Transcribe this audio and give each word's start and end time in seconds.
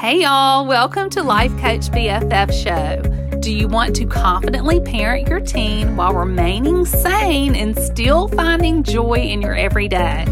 Hey, 0.00 0.22
y'all, 0.22 0.64
welcome 0.64 1.10
to 1.10 1.22
Life 1.22 1.50
Coach 1.58 1.90
BFF 1.90 2.54
Show. 2.54 3.38
Do 3.40 3.52
you 3.52 3.68
want 3.68 3.94
to 3.96 4.06
confidently 4.06 4.80
parent 4.80 5.28
your 5.28 5.40
teen 5.40 5.94
while 5.94 6.14
remaining 6.14 6.86
sane 6.86 7.54
and 7.54 7.76
still 7.78 8.26
finding 8.28 8.82
joy 8.82 9.16
in 9.16 9.42
your 9.42 9.54
everyday? 9.54 10.24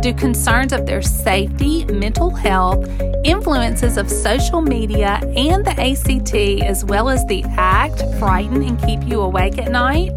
Do 0.00 0.14
concerns 0.14 0.72
of 0.72 0.86
their 0.86 1.02
safety, 1.02 1.84
mental 1.84 2.30
health, 2.30 2.88
influences 3.22 3.98
of 3.98 4.10
social 4.10 4.62
media, 4.62 5.20
and 5.36 5.62
the 5.62 5.78
ACT, 5.78 6.64
as 6.64 6.82
well 6.82 7.10
as 7.10 7.22
the 7.26 7.44
act, 7.58 8.02
frighten 8.18 8.62
and 8.62 8.82
keep 8.82 9.04
you 9.04 9.20
awake 9.20 9.58
at 9.58 9.70
night? 9.70 10.12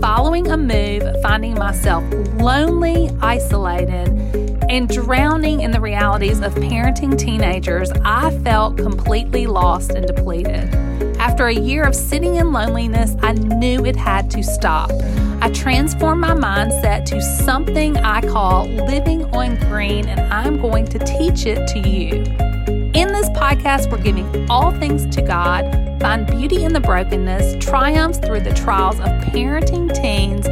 Following 0.00 0.50
a 0.50 0.56
move, 0.56 1.02
finding 1.20 1.56
myself 1.56 2.02
lonely, 2.40 3.10
isolated, 3.20 4.43
and 4.68 4.88
drowning 4.88 5.60
in 5.60 5.70
the 5.70 5.80
realities 5.80 6.40
of 6.40 6.54
parenting 6.54 7.18
teenagers, 7.18 7.90
I 8.04 8.30
felt 8.38 8.76
completely 8.76 9.46
lost 9.46 9.92
and 9.92 10.06
depleted. 10.06 10.74
After 11.18 11.46
a 11.46 11.54
year 11.54 11.84
of 11.84 11.94
sitting 11.94 12.36
in 12.36 12.52
loneliness, 12.52 13.16
I 13.22 13.32
knew 13.32 13.84
it 13.84 13.96
had 13.96 14.30
to 14.32 14.42
stop. 14.42 14.90
I 15.40 15.50
transformed 15.52 16.20
my 16.20 16.34
mindset 16.34 17.04
to 17.06 17.20
something 17.20 17.96
I 17.98 18.20
call 18.22 18.66
living 18.66 19.24
on 19.34 19.56
green, 19.68 20.06
and 20.06 20.20
I'm 20.32 20.60
going 20.60 20.86
to 20.86 20.98
teach 20.98 21.46
it 21.46 21.66
to 21.68 21.78
you. 21.88 22.22
In 22.94 23.08
this 23.08 23.28
podcast, 23.30 23.90
we're 23.90 24.02
giving 24.02 24.48
all 24.48 24.70
things 24.72 25.06
to 25.14 25.22
God, 25.22 25.64
find 26.00 26.26
beauty 26.26 26.64
in 26.64 26.72
the 26.72 26.80
brokenness, 26.80 27.64
triumphs 27.64 28.18
through 28.18 28.40
the 28.40 28.54
trials 28.54 29.00
of 29.00 29.06
parenting 29.32 29.92
teens, 29.94 30.46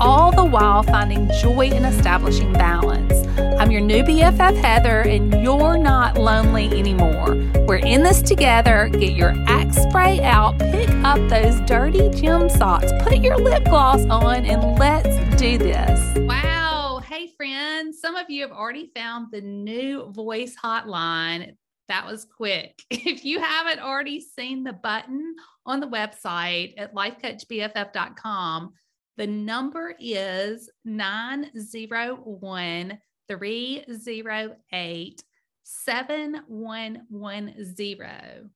all 0.00 0.30
the 0.30 0.44
while 0.44 0.82
finding 0.84 1.28
joy 1.42 1.68
in 1.70 1.84
establishing 1.84 2.52
balance. 2.52 3.26
I'm 3.58 3.72
your 3.72 3.80
new 3.80 4.04
BFF, 4.04 4.62
Heather, 4.62 5.00
and 5.00 5.42
you're 5.42 5.76
not 5.76 6.16
lonely 6.16 6.66
anymore. 6.78 7.34
We're 7.66 7.78
in 7.78 8.04
this 8.04 8.22
together. 8.22 8.88
Get 8.92 9.14
your 9.14 9.34
axe 9.48 9.82
spray 9.82 10.20
out, 10.20 10.60
pick 10.60 10.88
up 11.02 11.18
those 11.28 11.60
dirty 11.62 12.08
gym 12.10 12.48
socks, 12.48 12.92
put 13.02 13.16
your 13.16 13.36
lip 13.36 13.64
gloss 13.64 14.04
on, 14.04 14.46
and 14.46 14.78
let's 14.78 15.08
do 15.40 15.58
this. 15.58 16.18
Wow. 16.18 17.02
Hey, 17.04 17.32
friends. 17.36 18.00
Some 18.00 18.14
of 18.14 18.30
you 18.30 18.42
have 18.42 18.52
already 18.52 18.92
found 18.94 19.32
the 19.32 19.40
new 19.40 20.12
voice 20.12 20.54
hotline. 20.54 21.56
That 21.88 22.06
was 22.06 22.24
quick. 22.24 22.80
If 22.92 23.24
you 23.24 23.40
haven't 23.40 23.80
already 23.80 24.20
seen 24.20 24.62
the 24.62 24.74
button 24.74 25.34
on 25.66 25.80
the 25.80 25.88
website 25.88 26.74
at 26.78 26.94
lifecoachbff.com, 26.94 28.72
the 29.16 29.26
number 29.26 29.96
is 29.98 30.70
901 30.84 32.98
308 33.28 35.22
7110. 35.64 38.50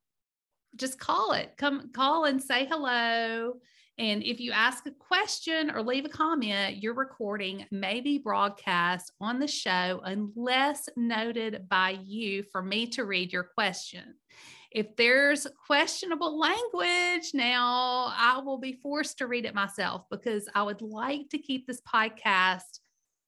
Just 0.76 0.98
call 0.98 1.32
it. 1.32 1.52
Come 1.58 1.90
call 1.92 2.24
and 2.24 2.42
say 2.42 2.64
hello. 2.64 3.56
And 3.98 4.22
if 4.22 4.40
you 4.40 4.52
ask 4.52 4.86
a 4.86 4.90
question 4.90 5.70
or 5.70 5.82
leave 5.82 6.06
a 6.06 6.08
comment, 6.08 6.82
your 6.82 6.94
recording 6.94 7.66
may 7.70 8.00
be 8.00 8.18
broadcast 8.18 9.12
on 9.20 9.38
the 9.38 9.46
show 9.46 10.00
unless 10.04 10.88
noted 10.96 11.68
by 11.68 11.98
you 12.02 12.42
for 12.50 12.62
me 12.62 12.86
to 12.88 13.04
read 13.04 13.32
your 13.32 13.44
question. 13.44 14.14
If 14.70 14.96
there's 14.96 15.46
questionable 15.66 16.38
language, 16.38 17.32
now 17.34 18.14
I 18.16 18.40
will 18.42 18.56
be 18.56 18.80
forced 18.82 19.18
to 19.18 19.26
read 19.26 19.44
it 19.44 19.54
myself 19.54 20.04
because 20.10 20.48
I 20.54 20.62
would 20.62 20.80
like 20.80 21.28
to 21.30 21.38
keep 21.38 21.66
this 21.66 21.82
podcast 21.82 22.80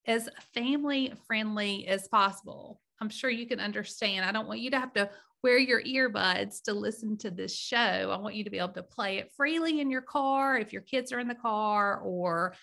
as 0.06 0.28
family 0.52 1.12
friendly 1.26 1.86
as 1.86 2.08
possible. 2.08 2.80
I'm 3.00 3.08
sure 3.08 3.30
you 3.30 3.46
can 3.46 3.60
understand. 3.60 4.24
I 4.24 4.32
don't 4.32 4.46
want 4.46 4.60
you 4.60 4.70
to 4.70 4.80
have 4.80 4.92
to 4.94 5.10
wear 5.42 5.58
your 5.58 5.82
earbuds 5.82 6.62
to 6.62 6.72
listen 6.72 7.18
to 7.18 7.30
this 7.30 7.54
show. 7.54 7.76
I 7.76 8.16
want 8.16 8.34
you 8.34 8.44
to 8.44 8.50
be 8.50 8.58
able 8.58 8.68
to 8.70 8.82
play 8.82 9.18
it 9.18 9.32
freely 9.36 9.80
in 9.80 9.90
your 9.90 10.00
car 10.00 10.56
if 10.56 10.72
your 10.72 10.82
kids 10.82 11.12
are 11.12 11.20
in 11.20 11.28
the 11.28 11.34
car 11.34 12.00
or 12.00 12.54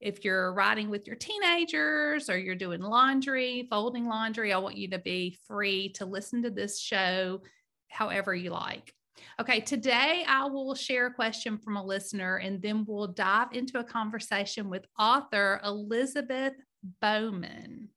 if 0.00 0.24
you're 0.24 0.52
riding 0.52 0.90
with 0.90 1.06
your 1.06 1.16
teenagers 1.16 2.28
or 2.28 2.36
you're 2.36 2.56
doing 2.56 2.80
laundry, 2.80 3.66
folding 3.70 4.06
laundry. 4.06 4.52
I 4.52 4.58
want 4.58 4.76
you 4.76 4.88
to 4.90 4.98
be 4.98 5.38
free 5.46 5.90
to 5.90 6.06
listen 6.06 6.42
to 6.42 6.50
this 6.50 6.80
show 6.80 7.40
however 7.88 8.34
you 8.34 8.50
like. 8.50 8.92
Okay, 9.40 9.60
today 9.60 10.24
I 10.26 10.46
will 10.46 10.74
share 10.74 11.06
a 11.06 11.14
question 11.14 11.56
from 11.56 11.76
a 11.76 11.84
listener 11.84 12.36
and 12.38 12.60
then 12.60 12.84
we'll 12.86 13.06
dive 13.06 13.52
into 13.52 13.78
a 13.78 13.84
conversation 13.84 14.68
with 14.68 14.86
author 14.98 15.60
Elizabeth 15.64 16.54
Bowman. 17.00 17.88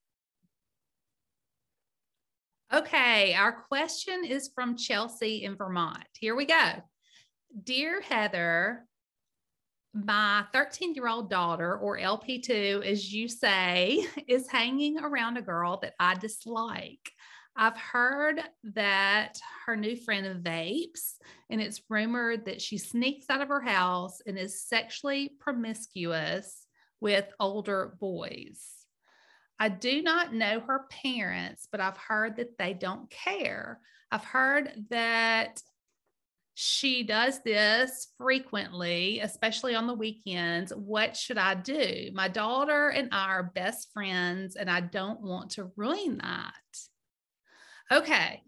Okay, 2.73 3.33
our 3.33 3.51
question 3.51 4.25
is 4.25 4.49
from 4.53 4.75
Chelsea 4.75 5.43
in 5.43 5.55
Vermont. 5.55 6.03
Here 6.19 6.35
we 6.35 6.45
go. 6.45 6.71
Dear 7.63 8.01
Heather, 8.01 8.85
my 9.93 10.43
13 10.53 10.93
year 10.93 11.07
old 11.07 11.29
daughter, 11.29 11.77
or 11.77 11.97
LP2, 11.97 12.85
as 12.85 13.11
you 13.13 13.27
say, 13.27 14.05
is 14.27 14.49
hanging 14.49 14.99
around 14.99 15.37
a 15.37 15.41
girl 15.41 15.79
that 15.81 15.93
I 15.99 16.15
dislike. 16.15 17.11
I've 17.55 17.77
heard 17.77 18.41
that 18.75 19.39
her 19.65 19.75
new 19.75 19.95
friend 19.95 20.43
vapes, 20.43 21.15
and 21.49 21.59
it's 21.59 21.81
rumored 21.89 22.45
that 22.45 22.61
she 22.61 22.77
sneaks 22.77 23.29
out 23.29 23.41
of 23.41 23.47
her 23.47 23.61
house 23.61 24.21
and 24.27 24.37
is 24.37 24.61
sexually 24.61 25.31
promiscuous 25.39 26.67
with 27.01 27.25
older 27.39 27.95
boys. 27.99 28.76
I 29.59 29.69
do 29.69 30.01
not 30.01 30.33
know 30.33 30.59
her 30.59 30.85
parents, 31.03 31.67
but 31.71 31.81
I've 31.81 31.97
heard 31.97 32.37
that 32.37 32.57
they 32.57 32.73
don't 32.73 33.09
care. 33.09 33.79
I've 34.11 34.23
heard 34.23 34.85
that 34.89 35.61
she 36.53 37.03
does 37.03 37.41
this 37.43 38.07
frequently, 38.17 39.19
especially 39.19 39.75
on 39.75 39.87
the 39.87 39.93
weekends. 39.93 40.71
What 40.71 41.15
should 41.15 41.37
I 41.37 41.53
do? 41.55 42.09
My 42.13 42.27
daughter 42.27 42.89
and 42.89 43.09
I 43.11 43.25
are 43.27 43.51
best 43.53 43.91
friends, 43.93 44.55
and 44.55 44.69
I 44.69 44.81
don't 44.81 45.21
want 45.21 45.51
to 45.51 45.71
ruin 45.75 46.17
that. 46.17 46.53
Okay, 47.91 48.41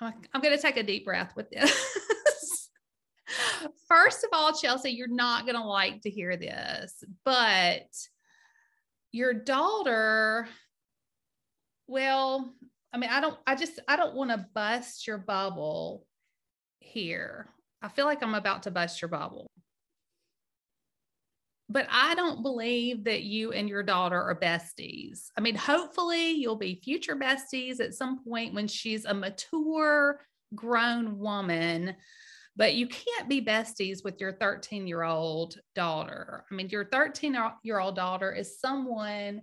I'm 0.00 0.40
going 0.40 0.56
to 0.56 0.62
take 0.62 0.76
a 0.76 0.82
deep 0.82 1.04
breath 1.04 1.34
with 1.36 1.50
this. 1.50 1.98
First 3.88 4.24
of 4.24 4.30
all, 4.32 4.52
Chelsea, 4.52 4.90
you're 4.90 5.06
not 5.06 5.46
going 5.46 5.56
to 5.56 5.64
like 5.64 6.02
to 6.02 6.10
hear 6.10 6.36
this, 6.36 7.04
but 7.24 7.86
your 9.12 9.34
daughter, 9.34 10.48
well, 11.86 12.54
I 12.92 12.98
mean, 12.98 13.10
I 13.10 13.20
don't, 13.20 13.38
I 13.46 13.54
just, 13.54 13.78
I 13.86 13.96
don't 13.96 14.14
want 14.14 14.30
to 14.30 14.46
bust 14.54 15.06
your 15.06 15.18
bubble 15.18 16.06
here. 16.80 17.48
I 17.82 17.88
feel 17.88 18.06
like 18.06 18.22
I'm 18.22 18.34
about 18.34 18.64
to 18.64 18.70
bust 18.70 19.00
your 19.00 19.08
bubble. 19.08 19.50
But 21.68 21.86
I 21.90 22.14
don't 22.14 22.42
believe 22.42 23.04
that 23.04 23.22
you 23.22 23.52
and 23.52 23.68
your 23.68 23.82
daughter 23.82 24.20
are 24.20 24.38
besties. 24.38 25.30
I 25.38 25.40
mean, 25.40 25.54
hopefully 25.54 26.32
you'll 26.32 26.56
be 26.56 26.80
future 26.82 27.16
besties 27.16 27.80
at 27.80 27.94
some 27.94 28.22
point 28.24 28.52
when 28.52 28.68
she's 28.68 29.06
a 29.06 29.14
mature, 29.14 30.20
grown 30.54 31.18
woman 31.18 31.96
but 32.56 32.74
you 32.74 32.86
can't 32.86 33.28
be 33.28 33.40
besties 33.40 34.04
with 34.04 34.20
your 34.20 34.32
13 34.32 34.86
year 34.86 35.02
old 35.02 35.58
daughter. 35.74 36.44
I 36.50 36.54
mean, 36.54 36.68
your 36.68 36.84
13 36.84 37.36
year 37.62 37.78
old 37.78 37.96
daughter 37.96 38.32
is 38.32 38.60
someone 38.60 39.42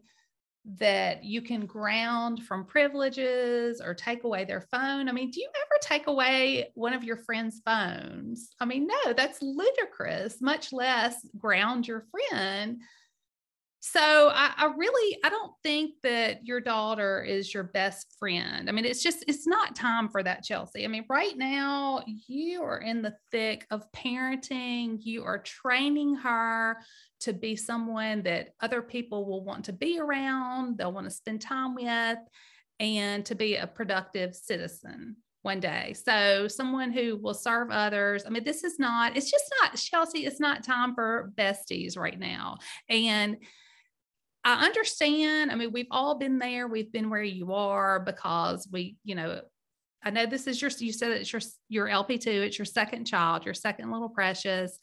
that 0.78 1.24
you 1.24 1.42
can 1.42 1.66
ground 1.66 2.44
from 2.44 2.66
privileges 2.66 3.82
or 3.82 3.94
take 3.94 4.24
away 4.24 4.46
their 4.46 4.62
phone. 4.62 5.10
I 5.10 5.12
mean, 5.12 5.32
do 5.32 5.40
you 5.40 5.50
ever 5.56 5.80
take 5.82 6.08
away 6.08 6.72
one 6.76 6.94
of 6.94 7.04
your 7.04 7.18
friends' 7.18 7.62
phones? 7.66 8.50
I 8.60 8.66
mean, 8.66 8.86
no, 8.86 9.14
that's 9.14 9.42
ludicrous, 9.42 10.42
much 10.42 10.72
less 10.72 11.26
ground 11.38 11.88
your 11.88 12.06
friend 12.12 12.82
so 13.82 14.30
I, 14.34 14.52
I, 14.58 14.74
really 14.76 15.18
i 15.24 15.30
don't 15.30 15.54
think 15.64 15.96
that 16.04 16.46
your 16.46 16.60
daughter 16.60 17.24
is 17.24 17.54
your 17.54 17.64
best 17.64 18.16
friend 18.20 18.70
i 18.70 18.74
mean 18.74 18.86
it's 18.86 19.02
just 19.02 19.24
it's 19.28 19.48
not 19.48 19.76
time 19.76 20.10
for 20.10 20.22
that 20.22 20.44
chelsea 20.44 20.84
i 20.84 20.88
mean 20.88 21.06
right 21.10 21.38
now 21.38 22.04
you 22.28 22.62
are 22.62 22.80
in 22.80 23.02
the 23.02 23.16
thick 23.32 23.66
of 23.72 23.90
parenting 23.94 24.98
you 25.02 25.24
are 25.24 25.40
training 25.40 26.16
her 26.16 26.78
to 27.22 27.32
be 27.32 27.56
someone 27.56 28.22
that 28.24 28.50
other 28.60 28.82
people 28.82 29.26
will 29.26 29.44
want 29.44 29.66
to 29.66 29.74
be 29.74 30.00
around 30.00 30.78
they'll 30.78 30.92
want 30.92 31.08
to 31.08 31.12
spend 31.12 31.42
time 31.42 31.74
with 31.76 32.20
and 32.80 33.26
to 33.26 33.36
be 33.36 33.56
a 33.56 33.68
productive 33.68 34.36
citizen 34.36 35.16
one 35.42 35.60
day. 35.60 35.94
So, 35.94 36.48
someone 36.48 36.92
who 36.92 37.18
will 37.18 37.34
serve 37.34 37.72
others. 37.72 38.24
I 38.26 38.30
mean, 38.30 38.44
this 38.44 38.64
is 38.64 38.78
not, 38.78 39.16
it's 39.16 39.32
just 39.32 39.46
not, 39.62 39.78
Chelsea, 39.78 40.26
it's 40.26 40.40
not 40.40 40.64
time 40.64 40.96
for 40.96 41.32
besties 41.38 41.98
right 41.98 42.20
now. 42.20 42.58
And 42.90 43.38
I 44.44 44.66
understand. 44.66 45.52
I 45.52 45.56
mean, 45.56 45.72
we've 45.72 45.88
all 45.92 46.18
been 46.18 46.40
there. 46.40 46.68
We've 46.68 46.92
been 46.92 47.10
where 47.10 47.24
you 47.24 47.54
are 47.54 48.00
because 48.00 48.68
we, 48.72 48.96
you 49.04 49.16
know, 49.16 49.42
I 50.04 50.12
know 50.12 50.26
this 50.26 50.48
is 50.48 50.62
your, 50.62 50.72
you 50.80 50.94
said 50.94 51.12
it's 51.12 51.32
your, 51.32 51.42
your 51.68 51.88
LP2, 51.88 52.28
it's 52.28 52.58
your 52.58 52.66
second 52.66 53.06
child, 53.06 53.44
your 53.44 53.54
second 53.54 53.92
little 53.92 54.08
precious. 54.08 54.80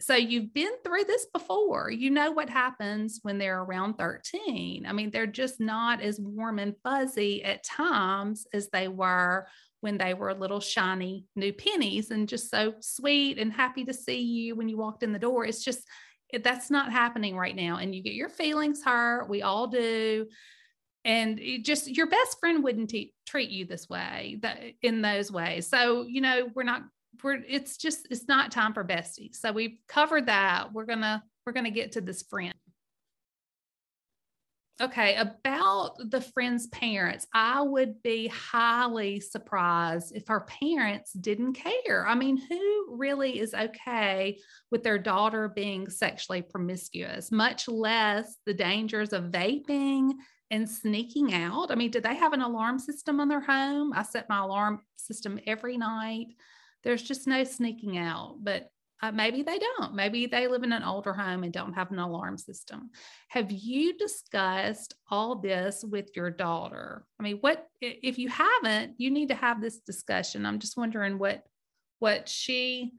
So 0.00 0.14
you've 0.14 0.54
been 0.54 0.72
through 0.84 1.04
this 1.04 1.26
before. 1.32 1.90
You 1.90 2.10
know 2.10 2.30
what 2.32 2.48
happens 2.48 3.20
when 3.22 3.38
they're 3.38 3.62
around 3.62 3.94
13. 3.94 4.84
I 4.86 4.92
mean, 4.92 5.10
they're 5.10 5.26
just 5.26 5.60
not 5.60 6.00
as 6.00 6.20
warm 6.20 6.58
and 6.58 6.74
fuzzy 6.82 7.42
at 7.44 7.64
times 7.64 8.46
as 8.52 8.68
they 8.70 8.88
were 8.88 9.46
when 9.80 9.98
they 9.98 10.14
were 10.14 10.32
little 10.32 10.60
shiny 10.60 11.26
new 11.34 11.52
pennies 11.52 12.12
and 12.12 12.28
just 12.28 12.50
so 12.50 12.74
sweet 12.80 13.38
and 13.38 13.52
happy 13.52 13.84
to 13.84 13.94
see 13.94 14.20
you 14.20 14.54
when 14.54 14.68
you 14.68 14.76
walked 14.76 15.02
in 15.02 15.12
the 15.12 15.18
door. 15.18 15.44
It's 15.44 15.64
just, 15.64 15.86
that's 16.42 16.70
not 16.70 16.90
happening 16.90 17.36
right 17.36 17.54
now. 17.54 17.76
And 17.76 17.94
you 17.94 18.02
get 18.02 18.14
your 18.14 18.28
feelings 18.28 18.82
hurt. 18.84 19.28
We 19.28 19.42
all 19.42 19.66
do. 19.66 20.26
And 21.04 21.40
just 21.62 21.88
your 21.88 22.06
best 22.06 22.38
friend 22.38 22.62
wouldn't 22.62 22.94
treat 23.26 23.50
you 23.50 23.64
this 23.64 23.88
way, 23.88 24.38
that 24.42 24.60
in 24.82 25.02
those 25.02 25.32
ways. 25.32 25.66
So, 25.66 26.02
you 26.02 26.20
know, 26.20 26.48
we're 26.54 26.62
not, 26.62 26.82
we're, 27.22 27.42
it's 27.46 27.76
just, 27.76 28.06
it's 28.10 28.28
not 28.28 28.52
time 28.52 28.72
for 28.72 28.84
besties. 28.84 29.36
So 29.36 29.52
we've 29.52 29.78
covered 29.88 30.26
that. 30.26 30.72
We're 30.72 30.86
going 30.86 31.00
to, 31.00 31.22
we're 31.44 31.52
going 31.52 31.64
to 31.64 31.70
get 31.70 31.92
to 31.92 32.00
this 32.00 32.22
friend. 32.22 32.54
Okay, 34.82 35.14
about 35.14 35.94
the 36.10 36.20
friend's 36.20 36.66
parents, 36.66 37.24
I 37.32 37.62
would 37.62 38.02
be 38.02 38.26
highly 38.26 39.20
surprised 39.20 40.10
if 40.16 40.26
her 40.26 40.40
parents 40.40 41.12
didn't 41.12 41.52
care. 41.52 42.04
I 42.04 42.16
mean, 42.16 42.36
who 42.36 42.96
really 42.98 43.38
is 43.38 43.54
okay 43.54 44.38
with 44.72 44.82
their 44.82 44.98
daughter 44.98 45.48
being 45.48 45.88
sexually 45.88 46.42
promiscuous, 46.42 47.30
much 47.30 47.68
less 47.68 48.38
the 48.44 48.54
dangers 48.54 49.12
of 49.12 49.30
vaping 49.30 50.14
and 50.50 50.68
sneaking 50.68 51.32
out? 51.32 51.70
I 51.70 51.76
mean, 51.76 51.92
did 51.92 52.02
they 52.02 52.16
have 52.16 52.32
an 52.32 52.42
alarm 52.42 52.80
system 52.80 53.20
on 53.20 53.28
their 53.28 53.40
home? 53.40 53.92
I 53.94 54.02
set 54.02 54.28
my 54.28 54.40
alarm 54.40 54.80
system 54.96 55.38
every 55.46 55.78
night. 55.78 56.26
There's 56.82 57.04
just 57.04 57.28
no 57.28 57.44
sneaking 57.44 57.98
out, 57.98 58.38
but 58.42 58.68
uh, 59.02 59.10
maybe 59.10 59.42
they 59.42 59.58
don't. 59.58 59.94
Maybe 59.94 60.26
they 60.26 60.46
live 60.46 60.62
in 60.62 60.72
an 60.72 60.84
older 60.84 61.12
home 61.12 61.42
and 61.42 61.52
don't 61.52 61.72
have 61.72 61.90
an 61.90 61.98
alarm 61.98 62.38
system. 62.38 62.90
Have 63.28 63.50
you 63.50 63.98
discussed 63.98 64.94
all 65.10 65.36
this 65.36 65.84
with 65.84 66.10
your 66.14 66.30
daughter? 66.30 67.04
I 67.18 67.24
mean, 67.24 67.38
what 67.40 67.66
if 67.80 68.18
you 68.18 68.28
haven't? 68.28 68.94
You 68.98 69.10
need 69.10 69.28
to 69.30 69.34
have 69.34 69.60
this 69.60 69.78
discussion. 69.78 70.46
I'm 70.46 70.60
just 70.60 70.76
wondering 70.76 71.18
what 71.18 71.42
what 71.98 72.28
she 72.28 72.92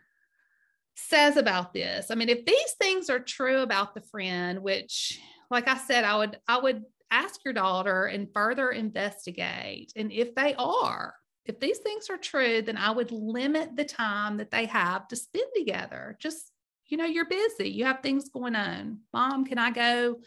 says 0.95 1.37
about 1.37 1.73
this. 1.73 2.11
I 2.11 2.15
mean, 2.15 2.29
if 2.29 2.45
these 2.45 2.73
things 2.81 3.09
are 3.09 3.19
true 3.19 3.61
about 3.61 3.95
the 3.95 4.01
friend, 4.01 4.61
which, 4.61 5.19
like 5.49 5.67
I 5.69 5.77
said, 5.77 6.03
I 6.03 6.17
would 6.17 6.37
I 6.47 6.59
would 6.59 6.83
ask 7.11 7.39
your 7.45 7.53
daughter 7.53 8.05
and 8.05 8.27
further 8.33 8.71
investigate. 8.71 9.93
And 9.95 10.11
if 10.11 10.35
they 10.35 10.53
are, 10.57 11.13
if 11.45 11.59
these 11.59 11.79
things 11.79 12.09
are 12.09 12.17
true, 12.17 12.61
then 12.61 12.77
I 12.77 12.91
would 12.91 13.11
limit 13.11 13.75
the 13.75 13.83
time 13.83 14.37
that 14.37 14.51
they 14.51 14.65
have 14.65 15.07
to 15.09 15.15
spend 15.15 15.47
together. 15.55 16.17
Just, 16.19 16.51
you 16.87 16.97
know, 16.97 17.05
you're 17.05 17.25
busy, 17.25 17.69
you 17.69 17.85
have 17.85 18.01
things 18.01 18.29
going 18.29 18.55
on. 18.55 18.99
Mom, 19.13 19.45
can 19.45 19.57
I 19.57 19.71
go 19.71 20.19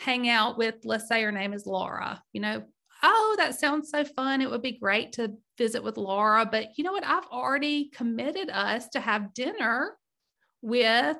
hang 0.00 0.28
out 0.28 0.58
with, 0.58 0.76
let's 0.84 1.08
say 1.08 1.22
her 1.22 1.32
name 1.32 1.54
is 1.54 1.66
Laura? 1.66 2.22
You 2.32 2.40
know, 2.42 2.64
oh, 3.02 3.34
that 3.38 3.58
sounds 3.58 3.90
so 3.90 4.04
fun. 4.04 4.42
It 4.42 4.50
would 4.50 4.62
be 4.62 4.78
great 4.78 5.12
to 5.12 5.32
visit 5.56 5.82
with 5.82 5.96
Laura. 5.96 6.46
But 6.50 6.76
you 6.76 6.84
know 6.84 6.92
what? 6.92 7.06
I've 7.06 7.26
already 7.26 7.90
committed 7.90 8.50
us 8.50 8.88
to 8.90 9.00
have 9.00 9.32
dinner 9.32 9.96
with 10.60 11.16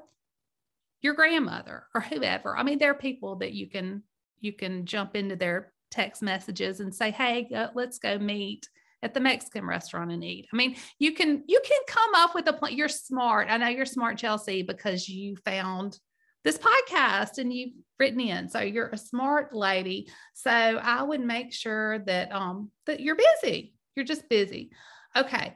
your 1.00 1.14
grandmother 1.14 1.86
or 1.94 2.00
whoever. 2.00 2.56
I 2.56 2.62
mean, 2.62 2.78
there 2.78 2.90
are 2.90 2.94
people 2.94 3.36
that 3.36 3.52
you 3.52 3.68
can 3.68 4.02
you 4.40 4.52
can 4.52 4.84
jump 4.84 5.16
into 5.16 5.36
their 5.36 5.72
text 5.90 6.22
messages 6.22 6.80
and 6.80 6.94
say, 6.94 7.10
"Hey, 7.10 7.48
let's 7.74 7.98
go 7.98 8.18
meet 8.18 8.68
at 9.02 9.14
the 9.14 9.20
Mexican 9.20 9.66
restaurant 9.66 10.10
and 10.10 10.24
eat. 10.24 10.48
I 10.52 10.56
mean, 10.56 10.76
you 10.98 11.12
can 11.12 11.44
you 11.46 11.60
can 11.64 11.80
come 11.86 12.14
up 12.14 12.34
with 12.34 12.48
a 12.48 12.52
plan. 12.52 12.76
You're 12.76 12.88
smart. 12.88 13.48
I 13.50 13.56
know 13.56 13.68
you're 13.68 13.86
smart, 13.86 14.18
Chelsea, 14.18 14.62
because 14.62 15.08
you 15.08 15.36
found 15.44 15.98
this 16.44 16.58
podcast 16.58 17.38
and 17.38 17.52
you've 17.52 17.74
written 17.98 18.20
in. 18.20 18.48
So 18.48 18.60
you're 18.60 18.88
a 18.88 18.96
smart 18.98 19.54
lady. 19.54 20.08
So 20.34 20.50
I 20.50 21.02
would 21.02 21.20
make 21.20 21.52
sure 21.52 21.98
that 22.00 22.32
um 22.32 22.70
that 22.86 23.00
you're 23.00 23.16
busy. 23.42 23.74
You're 23.94 24.04
just 24.04 24.28
busy. 24.28 24.70
Okay. 25.16 25.54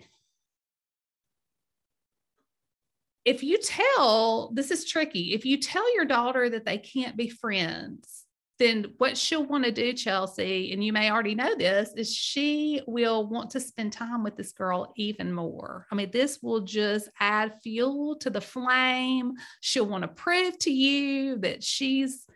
If 3.24 3.42
you 3.42 3.58
tell, 3.58 4.50
this 4.54 4.70
is 4.70 4.88
tricky. 4.88 5.34
If 5.34 5.44
you 5.44 5.58
tell 5.58 5.94
your 5.94 6.06
daughter 6.06 6.48
that 6.50 6.64
they 6.64 6.78
can't 6.78 7.16
be 7.16 7.28
friends, 7.28 8.19
then 8.60 8.92
what 8.98 9.16
she'll 9.16 9.46
want 9.46 9.64
to 9.64 9.72
do, 9.72 9.94
Chelsea, 9.94 10.70
and 10.74 10.84
you 10.84 10.92
may 10.92 11.10
already 11.10 11.34
know 11.34 11.54
this, 11.56 11.94
is 11.96 12.14
she 12.14 12.82
will 12.86 13.26
want 13.26 13.48
to 13.50 13.58
spend 13.58 13.90
time 13.90 14.22
with 14.22 14.36
this 14.36 14.52
girl 14.52 14.92
even 14.96 15.32
more. 15.32 15.86
I 15.90 15.94
mean, 15.94 16.10
this 16.10 16.40
will 16.42 16.60
just 16.60 17.08
add 17.18 17.54
fuel 17.62 18.16
to 18.16 18.28
the 18.28 18.40
flame. 18.40 19.32
She'll 19.62 19.86
want 19.86 20.02
to 20.02 20.08
prove 20.08 20.58
to 20.60 20.70
you 20.70 21.38
that 21.38 21.64
she's 21.64 22.26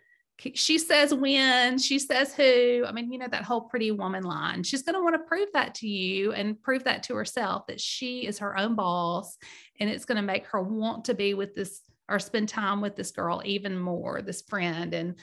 she 0.55 0.79
says 0.79 1.15
when, 1.15 1.79
she 1.79 1.99
says 1.99 2.35
who. 2.35 2.85
I 2.85 2.91
mean, 2.91 3.13
you 3.13 3.19
know, 3.19 3.29
that 3.31 3.45
whole 3.45 3.61
pretty 3.61 3.93
woman 3.93 4.25
line. 4.25 4.65
She's 4.65 4.83
going 4.83 4.97
to 4.97 5.01
want 5.01 5.15
to 5.15 5.29
prove 5.29 5.49
that 5.53 5.77
to 5.77 5.87
you 5.87 6.33
and 6.33 6.61
prove 6.61 6.85
that 6.85 7.05
to 7.05 7.15
herself 7.15 7.69
that 7.69 7.81
she 7.81 8.27
is 8.27 8.39
her 8.39 8.59
own 8.59 8.75
boss. 8.75 9.39
And 9.79 9.89
it's 9.89 10.05
going 10.05 10.17
to 10.17 10.23
make 10.23 10.47
her 10.47 10.61
want 10.61 11.05
to 11.05 11.15
be 11.15 11.35
with 11.35 11.55
this 11.55 11.83
or 12.09 12.19
spend 12.19 12.49
time 12.49 12.81
with 12.81 12.97
this 12.97 13.13
girl 13.13 13.43
even 13.45 13.79
more, 13.79 14.23
this 14.23 14.43
friend. 14.43 14.93
And 14.93 15.15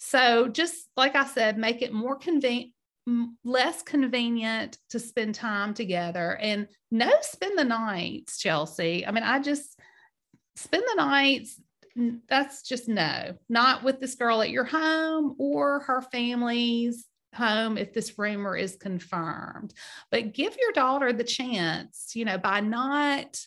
so 0.00 0.48
just 0.48 0.88
like 0.96 1.14
I 1.14 1.26
said, 1.26 1.58
make 1.58 1.82
it 1.82 1.92
more 1.92 2.16
convenient, 2.16 2.72
less 3.44 3.82
convenient 3.82 4.78
to 4.88 4.98
spend 4.98 5.34
time 5.34 5.74
together 5.74 6.36
and 6.40 6.68
no 6.90 7.10
spend 7.20 7.58
the 7.58 7.64
nights, 7.64 8.38
Chelsea. 8.38 9.06
I 9.06 9.10
mean, 9.10 9.24
I 9.24 9.40
just 9.40 9.78
spend 10.56 10.84
the 10.88 10.96
nights. 10.96 11.60
That's 12.28 12.62
just 12.62 12.88
no, 12.88 13.34
not 13.50 13.82
with 13.82 14.00
this 14.00 14.14
girl 14.14 14.40
at 14.40 14.50
your 14.50 14.64
home 14.64 15.36
or 15.38 15.80
her 15.80 16.00
family's 16.00 17.04
home 17.34 17.76
if 17.76 17.92
this 17.92 18.18
rumor 18.18 18.56
is 18.56 18.76
confirmed. 18.76 19.74
But 20.10 20.32
give 20.32 20.56
your 20.58 20.72
daughter 20.72 21.12
the 21.12 21.24
chance, 21.24 22.12
you 22.14 22.24
know, 22.24 22.38
by 22.38 22.60
not 22.60 23.38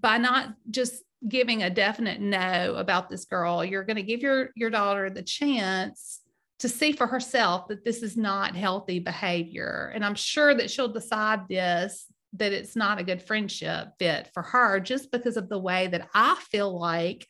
by 0.00 0.18
not 0.18 0.54
just 0.68 1.00
giving 1.28 1.62
a 1.62 1.70
definite 1.70 2.20
no 2.20 2.74
about 2.76 3.08
this 3.08 3.24
girl 3.24 3.64
you're 3.64 3.84
going 3.84 3.96
to 3.96 4.02
give 4.02 4.20
your 4.20 4.50
your 4.54 4.70
daughter 4.70 5.08
the 5.08 5.22
chance 5.22 6.20
to 6.60 6.68
see 6.68 6.92
for 6.92 7.06
herself 7.06 7.68
that 7.68 7.84
this 7.84 8.02
is 8.02 8.16
not 8.16 8.56
healthy 8.56 8.98
behavior. 8.98 9.92
And 9.94 10.04
i'm 10.04 10.14
sure 10.14 10.54
that 10.54 10.70
she'll 10.70 10.88
decide 10.88 11.48
this 11.48 12.06
that 12.34 12.52
it's 12.52 12.74
not 12.74 12.98
a 12.98 13.04
good 13.04 13.22
friendship 13.22 13.88
fit 13.98 14.28
for 14.34 14.42
her 14.42 14.80
just 14.80 15.12
because 15.12 15.36
of 15.36 15.48
the 15.48 15.58
way 15.58 15.86
that 15.88 16.08
i 16.14 16.34
feel 16.50 16.78
like 16.78 17.26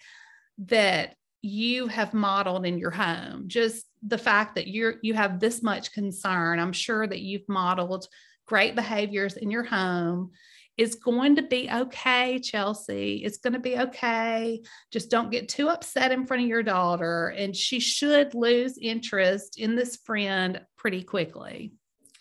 that 0.58 1.14
you 1.42 1.88
have 1.88 2.14
modeled 2.14 2.64
in 2.64 2.78
your 2.78 2.90
home. 2.90 3.44
Just 3.48 3.84
the 4.06 4.16
fact 4.16 4.54
that 4.54 4.66
you're 4.66 4.94
you 5.02 5.14
have 5.14 5.40
this 5.40 5.62
much 5.62 5.92
concern 5.92 6.58
i'm 6.58 6.72
sure 6.72 7.06
that 7.06 7.20
you've 7.20 7.48
modeled 7.48 8.06
great 8.46 8.74
behaviors 8.74 9.36
in 9.36 9.50
your 9.50 9.64
home 9.64 10.30
it's 10.76 10.96
going 10.96 11.36
to 11.36 11.42
be 11.42 11.70
okay, 11.70 12.38
Chelsea. 12.40 13.22
It's 13.24 13.38
going 13.38 13.52
to 13.52 13.60
be 13.60 13.78
okay. 13.78 14.60
Just 14.92 15.10
don't 15.10 15.30
get 15.30 15.48
too 15.48 15.68
upset 15.68 16.10
in 16.10 16.26
front 16.26 16.42
of 16.42 16.48
your 16.48 16.64
daughter. 16.64 17.28
And 17.28 17.54
she 17.54 17.78
should 17.78 18.34
lose 18.34 18.76
interest 18.78 19.58
in 19.58 19.76
this 19.76 19.96
friend 19.96 20.60
pretty 20.76 21.02
quickly. 21.02 21.72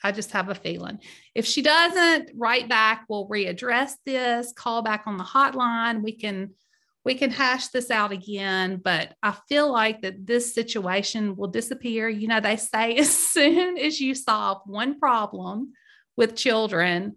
I 0.04 0.12
just 0.12 0.32
have 0.32 0.50
a 0.50 0.56
feeling. 0.56 1.00
If 1.34 1.46
she 1.46 1.62
doesn't, 1.62 2.32
write 2.36 2.70
back. 2.70 3.06
We'll 3.08 3.28
readdress 3.28 3.94
this, 4.06 4.54
call 4.56 4.82
back 4.82 5.04
on 5.08 5.18
the 5.18 5.24
hotline. 5.24 6.04
We 6.04 6.12
can 6.12 6.52
we 7.06 7.16
can 7.16 7.32
hash 7.32 7.68
this 7.68 7.92
out 7.92 8.14
again, 8.14 8.80
but 8.82 9.14
I 9.22 9.36
feel 9.50 9.70
like 9.70 10.02
that 10.04 10.26
this 10.26 10.54
situation 10.54 11.36
will 11.36 11.50
disappear. 11.50 12.08
You 12.08 12.30
know, 12.30 12.40
they 12.40 12.56
say 12.56 12.96
as 12.98 13.16
soon 13.16 13.78
as 13.78 14.00
you 14.00 14.16
solve 14.16 14.62
one 14.66 15.00
problem 15.00 15.74
with 16.16 16.36
children, 16.36 17.16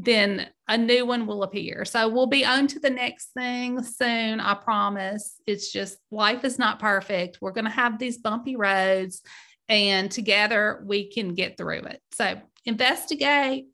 then 0.00 0.46
a 0.68 0.78
new 0.78 1.04
one 1.04 1.26
will 1.26 1.42
appear. 1.42 1.84
So 1.84 2.08
we'll 2.08 2.28
be 2.28 2.44
on 2.44 2.68
to 2.68 2.78
the 2.78 2.88
next 2.88 3.30
thing 3.36 3.82
soon. 3.82 4.38
I 4.38 4.54
promise. 4.54 5.40
It's 5.44 5.72
just 5.72 5.98
life 6.12 6.44
is 6.44 6.56
not 6.56 6.78
perfect. 6.78 7.38
We're 7.40 7.50
going 7.50 7.64
to 7.64 7.70
have 7.70 7.98
these 7.98 8.18
bumpy 8.18 8.54
roads, 8.54 9.22
and 9.68 10.08
together 10.08 10.84
we 10.86 11.10
can 11.10 11.34
get 11.34 11.56
through 11.56 11.80
it. 11.80 12.00
So 12.12 12.40
investigate, 12.64 13.66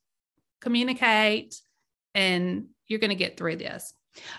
communicate, 0.62 1.60
and 2.14 2.68
you're 2.88 3.00
going 3.00 3.10
to 3.10 3.16
get 3.16 3.36
through 3.36 3.56
this. 3.56 3.92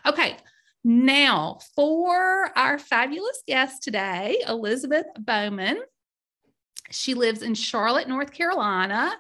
Okay. 0.07 0.37
Now, 0.83 1.59
for 1.75 2.49
our 2.55 2.79
fabulous 2.79 3.43
guest 3.47 3.83
today, 3.83 4.37
Elizabeth 4.47 5.05
Bowman. 5.19 5.79
She 6.91 7.15
lives 7.15 7.41
in 7.41 7.55
Charlotte, 7.55 8.07
North 8.07 8.31
Carolina 8.31 9.15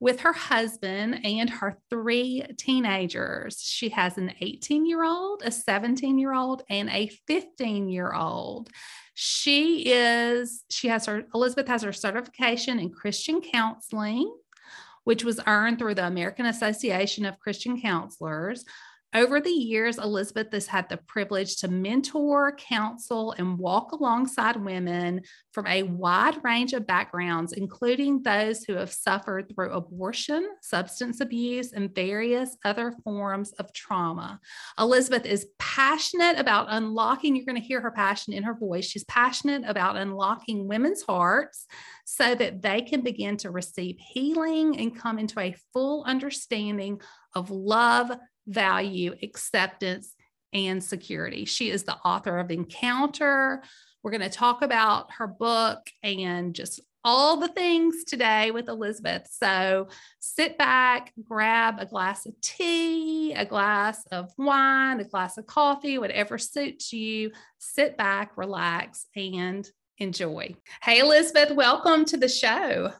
with 0.00 0.20
her 0.20 0.32
husband 0.32 1.24
and 1.24 1.50
her 1.50 1.76
three 1.90 2.44
teenagers. 2.56 3.60
She 3.60 3.88
has 3.90 4.16
an 4.16 4.32
18 4.40 4.86
year 4.86 5.04
old, 5.04 5.42
a 5.44 5.50
17 5.50 6.18
year 6.18 6.32
old, 6.32 6.62
and 6.70 6.88
a 6.90 7.08
15 7.26 7.88
year 7.88 8.12
old. 8.12 8.70
She 9.14 9.92
is, 9.92 10.64
she 10.70 10.88
has 10.88 11.06
her, 11.06 11.24
Elizabeth 11.34 11.66
has 11.66 11.82
her 11.82 11.92
certification 11.92 12.78
in 12.78 12.90
Christian 12.90 13.40
counseling, 13.40 14.32
which 15.02 15.24
was 15.24 15.40
earned 15.46 15.78
through 15.78 15.96
the 15.96 16.06
American 16.06 16.46
Association 16.46 17.24
of 17.24 17.40
Christian 17.40 17.80
Counselors. 17.80 18.64
Over 19.14 19.40
the 19.40 19.50
years, 19.50 19.96
Elizabeth 19.96 20.48
has 20.52 20.66
had 20.66 20.90
the 20.90 20.98
privilege 20.98 21.56
to 21.56 21.68
mentor, 21.68 22.54
counsel, 22.56 23.32
and 23.38 23.58
walk 23.58 23.92
alongside 23.92 24.62
women 24.62 25.22
from 25.52 25.66
a 25.66 25.82
wide 25.84 26.44
range 26.44 26.74
of 26.74 26.86
backgrounds, 26.86 27.54
including 27.54 28.22
those 28.22 28.64
who 28.64 28.74
have 28.74 28.92
suffered 28.92 29.48
through 29.48 29.72
abortion, 29.72 30.46
substance 30.60 31.22
abuse, 31.22 31.72
and 31.72 31.94
various 31.94 32.54
other 32.66 32.92
forms 33.02 33.52
of 33.52 33.72
trauma. 33.72 34.40
Elizabeth 34.78 35.24
is 35.24 35.46
passionate 35.58 36.38
about 36.38 36.66
unlocking, 36.68 37.34
you're 37.34 37.46
going 37.46 37.60
to 37.60 37.66
hear 37.66 37.80
her 37.80 37.90
passion 37.90 38.34
in 38.34 38.42
her 38.42 38.54
voice. 38.54 38.84
She's 38.84 39.04
passionate 39.04 39.62
about 39.64 39.96
unlocking 39.96 40.68
women's 40.68 41.02
hearts 41.02 41.66
so 42.04 42.34
that 42.34 42.60
they 42.60 42.82
can 42.82 43.00
begin 43.00 43.38
to 43.38 43.50
receive 43.50 43.96
healing 43.98 44.78
and 44.78 44.94
come 44.94 45.18
into 45.18 45.40
a 45.40 45.56
full 45.72 46.04
understanding 46.04 47.00
of 47.34 47.50
love 47.50 48.10
value, 48.48 49.14
acceptance, 49.22 50.14
and 50.52 50.82
security. 50.82 51.44
She 51.44 51.70
is 51.70 51.84
the 51.84 51.96
author 51.96 52.38
of 52.38 52.50
Encounter. 52.50 53.62
We're 54.02 54.10
going 54.10 54.22
to 54.22 54.30
talk 54.30 54.62
about 54.62 55.12
her 55.18 55.26
book 55.26 55.80
and 56.02 56.54
just 56.54 56.80
all 57.04 57.36
the 57.36 57.48
things 57.48 58.04
today 58.04 58.50
with 58.50 58.68
Elizabeth. 58.68 59.28
So 59.30 59.88
sit 60.18 60.58
back, 60.58 61.12
grab 61.24 61.76
a 61.78 61.86
glass 61.86 62.26
of 62.26 62.38
tea, 62.40 63.34
a 63.34 63.44
glass 63.44 64.04
of 64.10 64.30
wine, 64.36 65.00
a 65.00 65.04
glass 65.04 65.38
of 65.38 65.46
coffee, 65.46 65.98
whatever 65.98 66.38
suits 66.38 66.92
you. 66.92 67.30
Sit 67.58 67.96
back, 67.96 68.32
relax, 68.36 69.06
and 69.14 69.68
enjoy. 69.98 70.54
Hey, 70.82 71.00
Elizabeth, 71.00 71.52
welcome 71.52 72.04
to 72.06 72.16
the 72.16 72.28
show. 72.28 72.92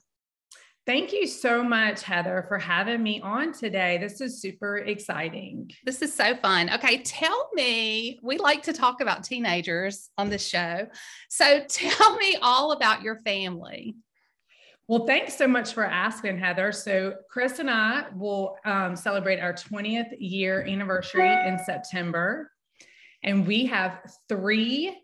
Thank 0.88 1.12
you 1.12 1.26
so 1.26 1.62
much, 1.62 2.02
Heather, 2.02 2.46
for 2.48 2.58
having 2.58 3.02
me 3.02 3.20
on 3.20 3.52
today. 3.52 3.98
This 3.98 4.22
is 4.22 4.40
super 4.40 4.78
exciting. 4.78 5.70
This 5.84 6.00
is 6.00 6.14
so 6.14 6.34
fun. 6.34 6.70
Okay, 6.72 7.02
tell 7.02 7.50
me, 7.52 8.18
we 8.22 8.38
like 8.38 8.62
to 8.62 8.72
talk 8.72 9.02
about 9.02 9.22
teenagers 9.22 10.08
on 10.16 10.30
this 10.30 10.48
show. 10.48 10.86
So 11.28 11.62
tell 11.68 12.16
me 12.16 12.38
all 12.40 12.72
about 12.72 13.02
your 13.02 13.16
family. 13.16 13.96
Well, 14.86 15.04
thanks 15.04 15.36
so 15.36 15.46
much 15.46 15.74
for 15.74 15.84
asking, 15.84 16.38
Heather. 16.38 16.72
So, 16.72 17.16
Chris 17.28 17.58
and 17.58 17.68
I 17.68 18.06
will 18.16 18.56
um, 18.64 18.96
celebrate 18.96 19.40
our 19.40 19.52
20th 19.52 20.14
year 20.18 20.62
anniversary 20.62 21.30
in 21.30 21.58
September, 21.58 22.50
and 23.22 23.46
we 23.46 23.66
have 23.66 24.00
three 24.26 24.96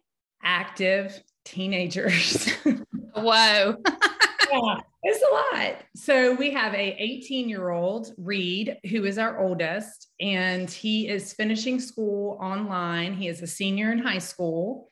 active 0.43 1.23
teenagers. 1.45 2.51
Whoa. 3.15 3.77
yeah, 4.51 4.77
it's 5.05 5.23
a 5.23 5.35
lot. 5.35 5.77
So 5.95 6.35
we 6.35 6.51
have 6.53 6.75
a 6.75 6.97
18 7.03 7.49
year 7.49 7.71
old 7.71 8.13
Reed 8.17 8.79
who 8.91 9.05
is 9.05 9.19
our 9.19 9.39
oldest, 9.39 10.09
and 10.19 10.69
he 10.69 11.09
is 11.09 11.35
finishing 11.35 11.79
school 11.79 12.39
online. 12.41 13.15
He 13.15 13.29
is 13.29 13.43
a 13.43 13.47
senior 13.47 13.93
in 13.93 13.99
high 13.99 14.19
school. 14.19 14.89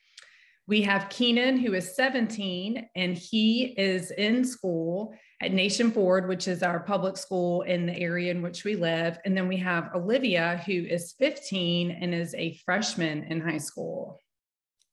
We 0.68 0.82
have 0.82 1.08
Keenan 1.08 1.58
who 1.58 1.72
is 1.72 1.96
17, 1.96 2.88
and 2.94 3.16
he 3.16 3.74
is 3.76 4.10
in 4.12 4.44
school 4.44 5.14
at 5.40 5.52
Nation 5.52 5.90
Ford, 5.90 6.28
which 6.28 6.46
is 6.46 6.62
our 6.62 6.80
public 6.80 7.16
school 7.16 7.62
in 7.62 7.86
the 7.86 7.98
area 7.98 8.30
in 8.30 8.42
which 8.42 8.64
we 8.64 8.76
live. 8.76 9.18
And 9.24 9.36
then 9.36 9.48
we 9.48 9.56
have 9.56 9.90
Olivia 9.94 10.62
who 10.66 10.72
is 10.72 11.14
15 11.18 11.90
and 11.90 12.14
is 12.14 12.34
a 12.34 12.56
freshman 12.64 13.24
in 13.24 13.40
high 13.40 13.58
school. 13.58 14.21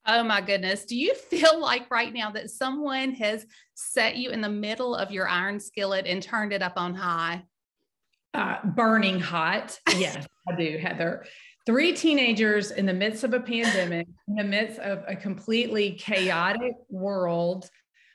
Oh 0.05 0.23
my 0.23 0.41
goodness. 0.41 0.85
Do 0.85 0.97
you 0.97 1.13
feel 1.29 1.59
like 1.59 1.89
right 1.91 2.13
now 2.13 2.31
that 2.31 2.49
someone 2.49 3.11
has 3.13 3.45
set 3.75 4.15
you 4.15 4.31
in 4.31 4.41
the 4.41 4.49
middle 4.49 4.95
of 4.95 5.11
your 5.11 5.27
iron 5.27 5.59
skillet 5.59 6.05
and 6.07 6.21
turned 6.21 6.53
it 6.53 6.61
up 6.61 6.73
on 6.77 6.95
high? 6.95 7.43
Uh, 8.33 8.57
burning 8.63 9.19
hot. 9.19 9.79
Yes, 9.97 10.27
I 10.47 10.55
do, 10.55 10.77
Heather. 10.77 11.25
Three 11.65 11.93
teenagers 11.93 12.71
in 12.71 12.85
the 12.85 12.93
midst 12.93 13.23
of 13.23 13.33
a 13.33 13.39
pandemic, 13.39 14.07
in 14.27 14.35
the 14.35 14.43
midst 14.43 14.79
of 14.79 15.03
a 15.07 15.15
completely 15.15 15.91
chaotic 15.93 16.73
world 16.89 17.69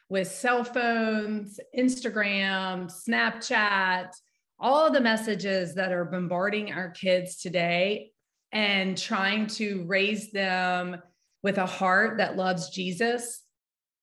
with 0.08 0.28
cell 0.28 0.64
phones, 0.64 1.58
Instagram, 1.76 2.90
Snapchat, 2.90 4.08
all 4.58 4.90
the 4.90 5.00
messages 5.00 5.74
that 5.74 5.92
are 5.92 6.04
bombarding 6.04 6.72
our 6.72 6.90
kids 6.90 7.36
today 7.36 8.12
and 8.52 8.96
trying 8.96 9.46
to 9.48 9.84
raise 9.86 10.30
them 10.30 10.96
with 11.44 11.58
a 11.58 11.66
heart 11.66 12.16
that 12.18 12.36
loves 12.36 12.70
Jesus, 12.70 13.42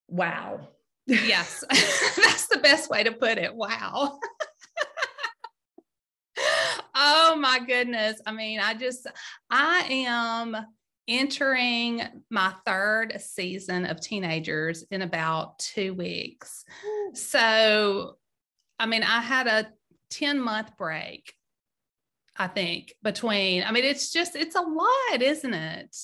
wow. 0.08 0.68
Yes, 1.06 1.64
that's 1.70 2.46
the 2.46 2.58
best 2.58 2.88
way 2.88 3.02
to 3.02 3.10
put 3.10 3.36
it. 3.36 3.52
Wow. 3.52 4.20
oh 6.94 7.36
my 7.38 7.58
goodness. 7.66 8.20
I 8.24 8.32
mean, 8.32 8.60
I 8.60 8.74
just, 8.74 9.08
I 9.50 9.80
am 9.90 10.56
entering 11.08 12.02
my 12.30 12.54
third 12.64 13.20
season 13.20 13.86
of 13.86 14.00
teenagers 14.00 14.84
in 14.92 15.02
about 15.02 15.58
two 15.58 15.94
weeks. 15.94 16.64
So, 17.14 18.18
I 18.78 18.86
mean, 18.86 19.02
I 19.02 19.20
had 19.20 19.48
a 19.48 19.66
10 20.10 20.40
month 20.40 20.76
break, 20.78 21.34
I 22.36 22.46
think, 22.46 22.94
between, 23.02 23.64
I 23.64 23.72
mean, 23.72 23.84
it's 23.84 24.12
just, 24.12 24.36
it's 24.36 24.54
a 24.54 24.60
lot, 24.60 25.20
isn't 25.20 25.54
it? 25.54 25.96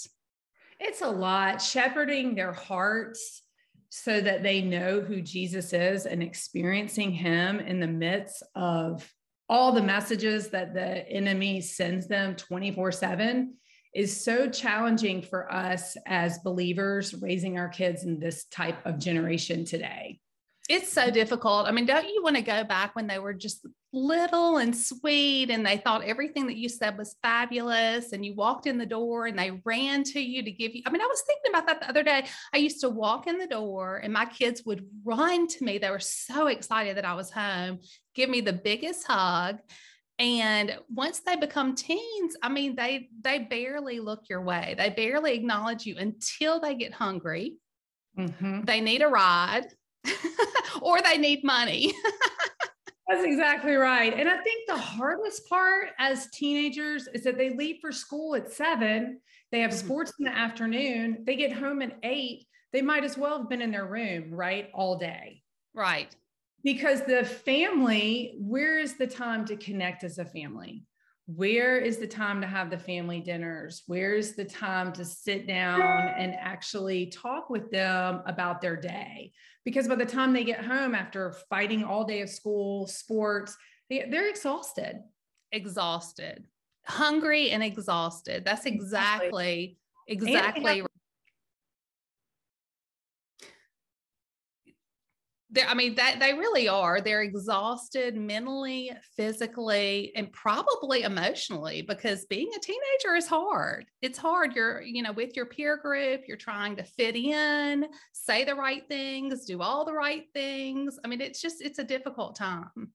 It's 0.81 1.03
a 1.03 1.09
lot 1.09 1.61
shepherding 1.61 2.35
their 2.35 2.53
hearts 2.53 3.43
so 3.91 4.21
that 4.21 4.43
they 4.43 4.61
know 4.61 5.01
who 5.01 5.21
Jesus 5.21 5.73
is 5.73 6.07
and 6.07 6.23
experiencing 6.23 7.11
him 7.11 7.59
in 7.61 7.81
the 7.81 7.87
midst 7.87 8.43
of 8.55 9.11
all 9.49 9.73
the 9.73 9.83
messages 9.83 10.51
that 10.51 10.75
the 10.75 11.09
enemy 11.09 11.61
sends 11.61 12.07
them 12.07 12.37
24 12.37 12.93
7 12.93 13.55
is 13.95 14.23
so 14.23 14.49
challenging 14.49 15.23
for 15.23 15.51
us 15.51 15.97
as 16.07 16.39
believers 16.41 17.15
raising 17.15 17.59
our 17.59 17.69
kids 17.69 18.05
in 18.05 18.21
this 18.21 18.45
type 18.45 18.85
of 18.85 18.99
generation 18.99 19.65
today. 19.65 20.21
It's 20.69 20.93
so 20.93 21.11
difficult. 21.11 21.67
I 21.67 21.71
mean, 21.71 21.87
don't 21.87 22.07
you 22.07 22.23
want 22.23 22.37
to 22.37 22.43
go 22.43 22.63
back 22.63 22.95
when 22.95 23.07
they 23.07 23.19
were 23.19 23.33
just 23.33 23.67
little 23.91 24.59
and 24.59 24.77
sweet 24.77 25.49
and 25.49 25.65
they 25.65 25.79
thought 25.79 26.05
everything 26.05 26.47
that 26.47 26.59
you 26.59 26.69
said 26.69 26.99
was 26.99 27.17
fabulous 27.23 28.13
and 28.13 28.25
you 28.25 28.35
walked 28.35 28.67
in 28.67 28.77
the 28.77 28.85
door 28.85 29.27
and 29.27 29.39
they 29.39 29.63
ran 29.65 30.03
to 30.05 30.21
you 30.21 30.43
to 30.43 30.51
give 30.51 30.75
you 30.75 30.83
I 30.85 30.91
mean 30.91 31.01
I 31.01 31.07
was 31.07 31.23
thinking 31.27 31.51
about 31.51 31.67
that 31.69 31.81
the 31.81 31.89
other 31.89 32.03
day. 32.03 32.27
I 32.53 32.59
used 32.59 32.83
to 32.83 32.91
walk 32.91 33.27
in 33.27 33.39
the 33.39 33.47
door 33.47 33.97
and 33.97 34.13
my 34.13 34.27
kids 34.27 34.63
would 34.67 34.87
run 35.05 35.47
to 35.47 35.65
me. 35.65 35.79
They 35.79 35.89
were 35.89 36.01
so 36.01 36.49
excited 36.49 36.99
that 36.99 37.07
I 37.07 37.15
was 37.15 37.31
home 37.31 37.79
give 38.15 38.29
me 38.29 38.43
the 38.43 38.53
biggest 38.53 39.07
hug. 39.07 39.59
And 40.19 40.79
once 40.93 41.21
they 41.21 41.37
become 41.37 41.75
teens 41.75 42.37
I 42.43 42.51
mean 42.51 42.77
they 42.77 43.09
they 43.23 43.39
barely 43.39 44.01
look 44.01 44.25
your 44.29 44.43
way. 44.43 44.75
They 44.77 44.91
barely 44.91 45.33
acknowledge 45.33 45.87
you 45.87 45.97
until 45.97 46.61
they 46.61 46.75
get 46.75 46.93
hungry. 46.93 47.57
Mm-hmm. 48.19 48.65
they 48.65 48.81
need 48.81 49.01
a 49.01 49.07
ride 49.07 49.69
or 50.83 51.01
they 51.03 51.19
need 51.19 51.45
money 51.45 51.93
That's 53.09 53.25
exactly 53.25 53.75
right. 53.75 54.13
And 54.13 54.29
I 54.29 54.37
think 54.37 54.67
the 54.67 54.77
hardest 54.77 55.49
part 55.49 55.89
as 55.99 56.29
teenagers 56.31 57.09
is 57.15 57.25
that 57.25 57.39
they 57.39 57.51
leave 57.51 57.77
for 57.81 57.91
school 57.91 58.35
at 58.35 58.53
seven, 58.53 59.21
they 59.51 59.61
have 59.61 59.71
mm-hmm. 59.71 59.87
sports 59.87 60.13
in 60.19 60.27
the 60.27 60.37
afternoon, 60.37 61.25
they 61.25 61.35
get 61.35 61.53
home 61.53 61.81
at 61.81 61.97
eight, 62.03 62.45
they 62.73 62.83
might 62.83 63.05
as 63.05 63.17
well 63.17 63.39
have 63.39 63.49
been 63.49 63.63
in 63.63 63.71
their 63.71 63.87
room, 63.87 64.31
right? 64.31 64.69
All 64.75 64.99
day. 64.99 65.43
Right. 65.75 66.15
Because 66.63 67.03
the 67.03 67.25
family, 67.25 68.35
where 68.39 68.79
is 68.79 68.99
the 68.99 69.07
time 69.07 69.47
to 69.47 69.57
connect 69.57 70.05
as 70.05 70.19
a 70.19 70.27
family? 70.27 70.85
Where 71.27 71.79
is 71.79 71.99
the 71.99 72.07
time 72.07 72.43
to 72.43 72.47
have 72.47 72.71
the 72.71 72.79
family 72.79 73.21
dinners? 73.21 73.85
Where 73.87 74.15
is 74.15 74.35
the 74.35 74.45
time 74.45 74.93
to 74.95 75.05
sit 75.05 75.47
down 75.47 75.81
and 75.81 76.35
actually 76.35 77.07
talk 77.07 77.49
with 77.49 77.71
them 77.71 78.23
about 78.27 78.61
their 78.61 78.77
day? 78.77 79.33
Because 79.69 79.87
by 79.87 79.95
the 79.95 80.07
time 80.07 80.33
they 80.33 80.45
get 80.45 80.65
home 80.65 80.95
after 80.95 81.31
fighting 81.51 81.85
all 81.85 82.03
day 82.03 82.23
of 82.23 82.31
school, 82.31 82.87
sports, 82.87 83.55
they, 83.91 84.07
they're 84.11 84.31
exhausted. 84.31 85.01
Exhausted, 85.53 86.47
hungry, 86.87 87.51
and 87.51 87.63
exhausted. 87.63 88.47
That's 88.47 88.65
exactly, 88.65 89.77
exactly. 90.07 90.83
I 95.67 95.73
mean, 95.73 95.95
that 95.95 96.21
they 96.21 96.35
really 96.35 96.69
are. 96.69 97.01
They're 97.01 97.23
exhausted 97.23 98.15
mentally, 98.17 98.93
physically, 99.17 100.13
and 100.15 100.31
probably 100.31 101.05
emotionally 101.05 101.81
because 101.81 102.27
being 102.27 102.51
a 102.55 102.61
teenager 102.61 103.17
is 103.17 103.27
hard. 103.27 103.87
It's 104.03 104.19
hard. 104.19 104.55
You're, 104.55 104.83
you 104.83 105.03
know, 105.03 105.13
with 105.13 105.37
your 105.37 105.47
peer 105.47 105.79
group, 105.79 106.23
you're 106.29 106.37
trying 106.37 106.77
to 106.77 106.83
fit 106.83 107.17
in, 107.17 107.87
say 108.13 108.45
the 108.45 108.55
right 108.55 108.87
things, 108.89 109.47
do 109.47 109.63
all 109.63 109.87
the 109.87 109.95
right 109.95 110.25
things. 110.35 110.99
I 111.03 111.09
mean, 111.09 111.23
it's 111.23 111.41
just, 111.41 111.63
it's 111.63 111.79
a 111.79 111.85
difficult 111.85 112.37
time. 112.37 112.93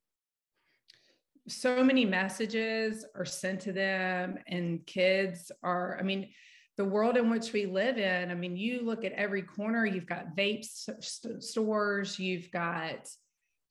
So 1.47 1.83
many 1.83 2.05
messages 2.05 3.03
are 3.15 3.25
sent 3.25 3.61
to 3.61 3.73
them, 3.73 4.37
and 4.47 4.85
kids 4.85 5.51
are, 5.63 5.97
I 5.99 6.03
mean, 6.03 6.29
the 6.77 6.85
world 6.85 7.17
in 7.17 7.29
which 7.29 7.53
we 7.53 7.65
live 7.65 7.97
in, 7.97 8.31
I 8.31 8.35
mean, 8.35 8.57
you 8.57 8.81
look 8.81 9.05
at 9.05 9.11
every 9.13 9.43
corner, 9.43 9.85
you've 9.85 10.07
got 10.07 10.35
vape 10.35 10.65
st- 10.65 11.43
stores, 11.43 12.17
you've 12.17 12.51
got, 12.51 13.09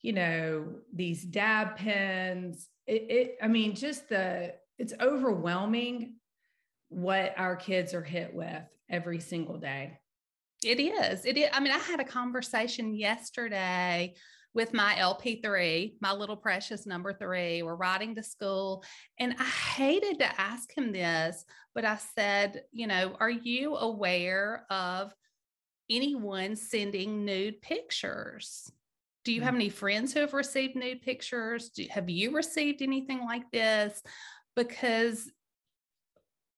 you 0.02 0.12
know, 0.12 0.76
these 0.94 1.25
dab 1.25 1.76
pens. 1.76 2.68
It, 2.87 3.11
it, 3.11 3.37
I 3.42 3.49
mean, 3.49 3.75
just 3.75 4.09
the, 4.09 4.54
it's 4.78 4.94
overwhelming 5.00 6.14
what 6.88 7.35
our 7.37 7.56
kids 7.56 7.94
are 7.94 8.02
hit 8.02 8.32
with 8.35 8.62
every 8.88 9.21
single 9.21 9.59
day. 9.59 9.99
It 10.64 10.78
is. 10.78 11.25
It 11.25 11.37
is. 11.37 11.49
I 11.52 11.61
mean, 11.61 11.73
I 11.73 11.78
had 11.78 11.99
a 11.99 12.04
conversation 12.04 12.94
yesterday 12.94 14.14
with 14.54 14.75
my 14.75 14.94
LP3, 14.99 15.94
my 16.00 16.12
little 16.12 16.37
precious 16.37 16.87
number 16.87 17.12
three. 17.12 17.62
We're 17.62 17.75
riding 17.75 18.14
to 18.16 18.23
school. 18.23 18.85
And 19.18 19.35
I 19.38 19.44
hated 19.44 20.18
to 20.18 20.40
ask 20.40 20.76
him 20.76 20.92
this, 20.92 21.44
but 21.75 21.85
I 21.85 21.99
said, 22.14 22.64
you 22.73 22.87
know, 22.87 23.16
are 23.18 23.30
you 23.30 23.76
aware 23.76 24.66
of 24.71 25.14
anyone 25.90 26.56
sending 26.56 27.25
nude 27.25 27.62
pictures? 27.62 28.71
Do 29.25 29.32
you 29.32 29.40
have 29.42 29.54
mm. 29.54 29.59
any 29.59 29.68
friends 29.68 30.12
who 30.12 30.21
have 30.21 30.35
received 30.35 30.76
nude 30.76 31.02
pictures? 31.02 31.71
Do, 31.71 31.87
have 31.90 32.11
you 32.11 32.35
received 32.35 32.82
anything 32.82 33.21
like 33.25 33.50
this? 33.52 34.02
Because 34.54 35.30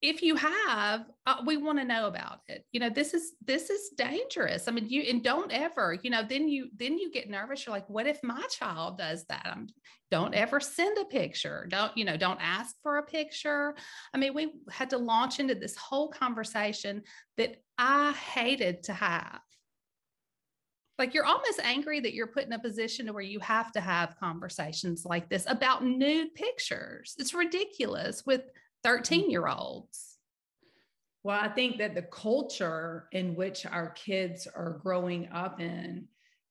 if 0.05 0.23
you 0.23 0.37
have 0.37 1.07
uh, 1.27 1.37
we 1.47 1.57
want 1.57 1.79
to 1.79 1.85
know 1.85 2.07
about 2.07 2.41
it. 2.47 2.67
You 2.73 2.81
know 2.81 2.91
this 2.91 3.15
is 3.15 3.33
this 3.43 3.71
is 3.71 3.89
dangerous. 3.97 4.69
I 4.69 4.71
mean 4.73 4.87
you 4.87 5.01
and 5.09 5.25
don't 5.25 5.51
ever 5.51 5.99
you 6.03 6.11
know 6.11 6.23
then 6.23 6.47
you 6.47 6.69
then 6.77 6.99
you 6.99 7.11
get 7.11 7.31
nervous. 7.31 7.65
You're 7.65 7.75
like 7.75 7.89
what 7.89 8.07
if 8.07 8.23
my 8.23 8.43
child 8.51 8.99
does 8.99 9.25
that? 9.31 9.47
I'm, 9.51 9.67
don't 10.11 10.35
ever 10.35 10.61
send 10.61 10.99
a 10.99 11.07
picture. 11.07 11.67
Don't 11.71 11.97
you 11.97 12.05
know 12.05 12.19
don't 12.19 12.39
ask 12.43 12.77
for 12.83 12.99
a 12.99 13.03
picture. 13.03 13.75
I 14.13 14.19
mean 14.19 14.35
we 14.35 14.53
had 14.71 14.91
to 14.91 14.99
launch 14.99 15.41
into 15.41 15.55
this 15.55 15.75
whole 15.75 16.09
conversation 16.09 17.03
that 17.39 17.57
i 17.79 18.13
hated 18.13 18.83
to 18.85 18.93
have. 18.93 19.41
Like 20.99 21.15
you're 21.15 21.25
almost 21.25 21.61
angry 21.65 22.01
that 22.01 22.13
you're 22.13 22.27
put 22.27 22.45
in 22.45 22.53
a 22.53 22.59
position 22.59 23.07
to 23.07 23.15
where 23.15 23.23
you 23.23 23.41
have 23.41 23.73
to 23.73 23.81
have 23.81 24.21
conversations 24.21 25.07
like 25.07 25.31
this 25.31 25.47
about 25.49 25.83
nude 25.83 26.35
pictures. 26.35 27.15
It's 27.19 27.33
ridiculous 27.33 28.23
with 28.27 28.43
13 28.85 29.27
mm. 29.27 29.31
year 29.31 29.49
olds? 29.49 30.19
Well, 31.25 31.41
I 31.41 31.49
think 31.49 31.79
that 31.79 31.95
the 31.95 32.03
culture 32.03 33.09
in 33.13 33.35
which 33.35 33.65
our 33.65 33.91
kids 33.91 34.47
are 34.47 34.79
growing 34.83 35.29
up 35.33 35.59
in, 35.59 36.07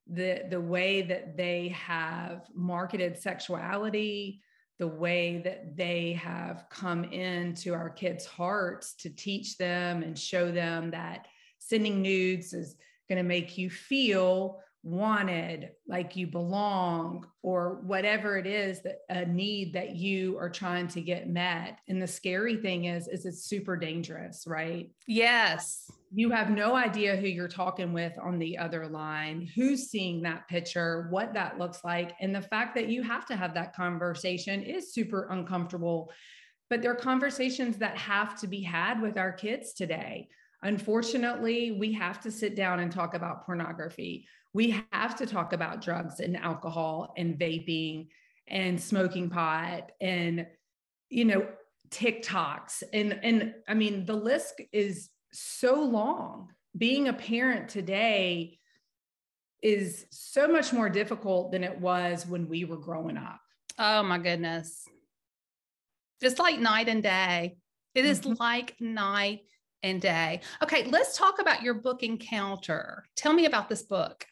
the, 0.08 0.44
the 0.50 0.60
way 0.60 1.04
that 1.04 1.38
they 1.38 1.70
have 1.70 2.48
marketed 2.54 3.18
sexuality, 3.18 4.42
the 4.80 4.88
way 4.88 5.42
that 5.46 5.78
they 5.78 6.14
have 6.14 6.66
come 6.70 7.04
into 7.06 7.74
our 7.74 7.90
kids' 7.90 8.26
hearts 8.26 8.96
to 8.96 9.10
teach 9.10 9.58
them 9.58 10.02
and 10.04 10.18
show 10.18 10.52
them 10.52 10.92
that 10.92 11.28
sending 11.60 12.02
nudes 12.02 12.54
is 12.54 12.76
going 13.08 13.18
to 13.18 13.24
make 13.24 13.58
you 13.58 13.70
feel 13.70 14.60
wanted, 14.84 15.72
like 15.88 16.18
you 16.18 16.28
belong, 16.28 17.26
or 17.42 17.80
whatever 17.84 18.38
it 18.38 18.46
is 18.46 18.82
that 18.84 19.00
a 19.10 19.26
need 19.26 19.74
that 19.74 19.96
you 19.96 20.38
are 20.38 20.50
trying 20.50 20.90
to 20.90 21.00
get 21.00 21.30
met. 21.30 21.80
And 21.88 22.02
the 22.02 22.08
scary 22.08 22.58
thing 22.58 22.86
is, 22.86 23.08
is 23.08 23.26
it's 23.26 23.46
super 23.46 23.78
dangerous, 23.78 24.44
right? 24.46 24.92
Yes. 25.08 25.90
You 26.14 26.30
have 26.32 26.50
no 26.50 26.76
idea 26.76 27.16
who 27.16 27.28
you're 27.28 27.48
talking 27.48 27.94
with 27.94 28.14
on 28.22 28.38
the 28.38 28.58
other 28.58 28.88
line, 28.88 29.50
who's 29.56 29.90
seeing 29.90 30.22
that 30.24 30.50
picture, 30.50 31.08
what 31.10 31.34
that 31.34 31.58
looks 31.58 31.84
like. 31.86 32.14
And 32.20 32.36
the 32.36 32.42
fact 32.42 32.76
that 32.76 32.90
you 32.90 33.04
have 33.04 33.26
to 33.28 33.36
have 33.38 33.54
that 33.54 33.74
conversation 33.74 34.62
is 34.62 34.94
super 34.94 35.30
uncomfortable. 35.32 36.12
But 36.70 36.82
there 36.82 36.92
are 36.92 36.96
conversations 36.96 37.78
that 37.78 37.98
have 37.98 38.38
to 38.42 38.48
be 38.48 38.62
had 38.62 39.02
with 39.02 39.18
our 39.18 39.32
kids 39.32 39.74
today. 39.74 40.28
Unfortunately, 40.64 41.72
we 41.72 41.94
have 41.94 42.20
to 42.22 42.32
sit 42.32 42.56
down 42.56 42.80
and 42.80 42.92
talk 42.92 43.14
about 43.14 43.46
pornography 43.46 44.26
we 44.54 44.84
have 44.92 45.16
to 45.18 45.26
talk 45.26 45.52
about 45.52 45.82
drugs 45.82 46.20
and 46.20 46.38
alcohol 46.38 47.14
and 47.18 47.38
vaping 47.38 48.08
and 48.48 48.80
smoking 48.80 49.30
pot 49.30 49.92
and 50.00 50.46
you 51.10 51.26
know 51.26 51.48
TikToks 51.90 52.84
and 52.94 53.20
and 53.24 53.56
I 53.68 53.74
mean 53.74 54.06
the 54.06 54.16
list 54.16 54.62
is 54.72 55.10
so 55.32 55.82
long. 55.84 56.50
Being 56.76 57.08
a 57.08 57.14
parent 57.14 57.70
today 57.70 58.60
is 59.62 60.06
so 60.12 60.48
much 60.48 60.74
more 60.74 60.90
difficult 60.90 61.52
than 61.52 61.64
it 61.64 61.80
was 61.80 62.26
when 62.26 62.48
we 62.50 62.66
were 62.66 62.78
growing 62.78 63.18
up. 63.18 63.40
Oh 63.78 64.04
my 64.04 64.18
goodness. 64.18 64.88
It's 66.22 66.40
like 66.40 66.60
night 66.60 66.90
and 66.90 67.04
day. 67.04 67.58
It 67.96 68.06
is 68.06 68.22
mm-hmm. 68.22 68.34
like 68.40 68.76
night 68.80 69.42
and 69.84 70.02
day. 70.02 70.42
Okay, 70.64 70.86
let's 70.86 71.18
talk 71.18 71.40
about 71.40 71.62
your 71.62 71.76
book 71.76 72.02
encounter. 72.02 73.06
Tell 73.16 73.34
me 73.34 73.46
about 73.46 73.70
this 73.70 73.84
book. 73.84 74.26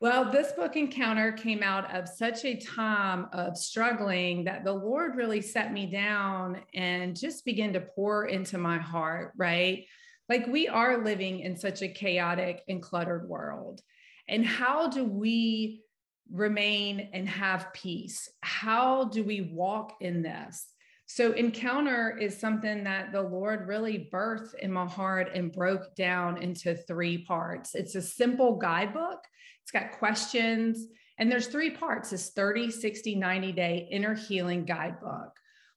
Well, 0.00 0.30
this 0.30 0.52
book 0.52 0.76
encounter 0.76 1.32
came 1.32 1.62
out 1.62 1.94
of 1.94 2.08
such 2.08 2.44
a 2.44 2.60
time 2.60 3.28
of 3.32 3.56
struggling 3.56 4.44
that 4.44 4.64
the 4.64 4.72
Lord 4.72 5.16
really 5.16 5.40
set 5.40 5.72
me 5.72 5.86
down 5.86 6.60
and 6.74 7.16
just 7.16 7.44
began 7.44 7.72
to 7.74 7.80
pour 7.80 8.26
into 8.26 8.58
my 8.58 8.78
heart, 8.78 9.32
right? 9.36 9.86
Like 10.28 10.46
we 10.46 10.68
are 10.68 11.04
living 11.04 11.40
in 11.40 11.56
such 11.56 11.82
a 11.82 11.88
chaotic 11.88 12.62
and 12.68 12.82
cluttered 12.82 13.28
world. 13.28 13.80
And 14.28 14.44
how 14.44 14.88
do 14.88 15.04
we 15.04 15.82
remain 16.30 17.10
and 17.12 17.28
have 17.28 17.72
peace? 17.72 18.28
How 18.42 19.04
do 19.04 19.22
we 19.22 19.42
walk 19.52 19.96
in 20.00 20.22
this? 20.22 20.66
So, 21.14 21.30
encounter 21.30 22.18
is 22.18 22.36
something 22.36 22.82
that 22.82 23.12
the 23.12 23.22
Lord 23.22 23.68
really 23.68 24.08
birthed 24.12 24.54
in 24.58 24.72
my 24.72 24.84
heart 24.84 25.30
and 25.32 25.52
broke 25.52 25.94
down 25.94 26.42
into 26.42 26.74
three 26.74 27.18
parts. 27.18 27.76
It's 27.76 27.94
a 27.94 28.02
simple 28.02 28.56
guidebook 28.56 29.20
it's 29.64 29.70
got 29.70 29.92
questions, 29.92 30.88
and 31.18 31.32
there's 31.32 31.46
three 31.46 31.70
parts 31.70 32.10
this 32.10 32.30
30, 32.30 32.70
60, 32.70 33.14
90 33.14 33.52
day 33.52 33.88
inner 33.90 34.14
healing 34.14 34.64
guidebook 34.64 35.30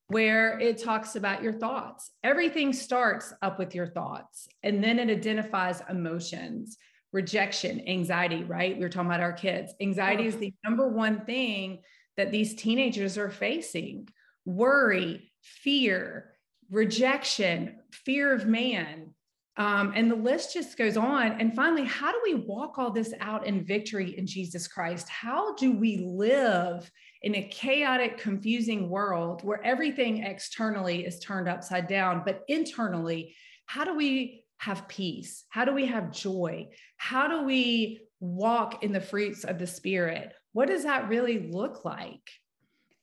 where 0.07 0.59
it 0.59 0.83
talks 0.83 1.15
about 1.15 1.43
your 1.43 1.53
thoughts. 1.53 2.11
Everything 2.23 2.73
starts 2.73 3.33
up 3.41 3.59
with 3.59 3.73
your 3.73 3.87
thoughts, 3.87 4.47
and 4.63 4.83
then 4.83 4.99
it 4.99 5.09
identifies 5.09 5.81
emotions, 5.89 6.77
rejection, 7.13 7.87
anxiety, 7.87 8.43
right? 8.43 8.75
We 8.75 8.81
were 8.81 8.89
talking 8.89 9.09
about 9.09 9.21
our 9.21 9.33
kids. 9.33 9.73
Anxiety 9.79 10.25
is 10.25 10.37
the 10.37 10.53
number 10.65 10.89
one 10.89 11.25
thing 11.25 11.81
that 12.17 12.31
these 12.31 12.55
teenagers 12.55 13.17
are 13.17 13.29
facing 13.29 14.09
worry, 14.47 15.29
fear, 15.41 16.31
rejection, 16.71 17.75
fear 17.91 18.33
of 18.33 18.47
man, 18.47 19.13
um, 19.57 19.93
and 19.95 20.09
the 20.09 20.15
list 20.15 20.53
just 20.53 20.77
goes 20.77 20.97
on. 20.97 21.41
And 21.41 21.55
finally, 21.55 21.83
how 21.83 22.11
do 22.11 22.19
we 22.23 22.35
walk 22.35 22.77
all 22.77 22.91
this 22.91 23.13
out 23.19 23.47
in 23.47 23.65
victory 23.65 24.15
in 24.17 24.27
Jesus 24.27 24.67
Christ? 24.67 25.09
How 25.09 25.55
do 25.55 25.73
we 25.73 25.97
live 25.97 26.89
in 27.23 27.35
a 27.35 27.47
chaotic, 27.49 28.19
confusing 28.19 28.87
world 28.87 29.43
where 29.43 29.63
everything 29.65 30.23
externally 30.23 31.05
is 31.05 31.19
turned 31.19 31.49
upside 31.49 31.87
down, 31.87 32.21
but 32.23 32.43
internally, 32.47 33.35
how 33.65 33.83
do 33.83 33.95
we 33.95 34.43
have 34.59 34.87
peace? 34.87 35.43
How 35.49 35.65
do 35.65 35.73
we 35.73 35.87
have 35.87 36.11
joy? 36.11 36.67
How 36.97 37.27
do 37.27 37.43
we 37.43 38.01
walk 38.19 38.83
in 38.83 38.91
the 38.91 39.01
fruits 39.01 39.43
of 39.43 39.57
the 39.57 39.67
Spirit? 39.67 40.33
What 40.53 40.67
does 40.67 40.83
that 40.83 41.09
really 41.09 41.49
look 41.51 41.83
like? 41.83 42.29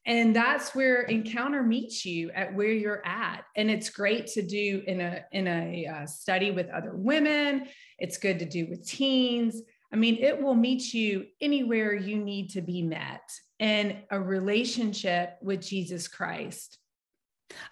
And 0.07 0.37
that's 0.37 0.75
where 0.75 1.03
encounter 1.03 1.63
meets 1.63 2.05
you 2.05 2.31
at 2.33 2.55
where 2.55 2.71
you're 2.71 3.05
at. 3.07 3.45
And 3.57 3.71
it's 3.71 3.89
great 3.89 4.27
to 4.29 4.43
do 4.43 4.83
in 4.87 5.01
a 5.01 5.25
in 5.33 5.47
a 5.47 5.87
uh, 5.87 6.07
study 6.07 6.51
with 6.51 6.69
other 6.69 6.95
women. 6.95 7.69
It's 7.99 8.19
good 8.19 8.39
to 8.41 8.45
do 8.45 8.67
with 8.69 8.87
teens. 8.87 9.63
I 9.93 9.97
mean 9.97 10.19
it 10.21 10.41
will 10.41 10.55
meet 10.55 10.93
you 10.93 11.27
anywhere 11.41 11.95
you 11.95 12.19
need 12.19 12.51
to 12.51 12.61
be 12.61 12.83
met 12.83 13.23
in 13.59 14.03
a 14.11 14.21
relationship 14.21 15.37
with 15.41 15.63
jesus 15.63 16.09
christ. 16.09 16.79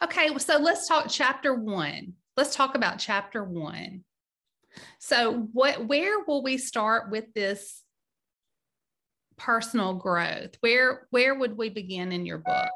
Okay 0.03 0.37
so 0.38 0.59
let's 0.59 0.88
talk 0.88 1.07
chapter 1.09 1.55
one. 1.55 2.14
Let's 2.37 2.55
talk 2.55 2.77
about 2.77 2.99
chapter 2.99 3.45
one. 3.45 4.05
So 5.01 5.49
what 5.53 5.87
where 5.87 6.25
will 6.25 6.42
we 6.42 6.57
start 6.57 7.11
with 7.11 7.35
this 7.35 7.82
personal 9.42 9.94
growth? 9.94 10.57
Where 10.61 11.07
where 11.11 11.35
would 11.35 11.57
we 11.57 11.68
begin 11.68 12.12
in 12.12 12.24
your 12.24 12.38
book? 12.38 12.70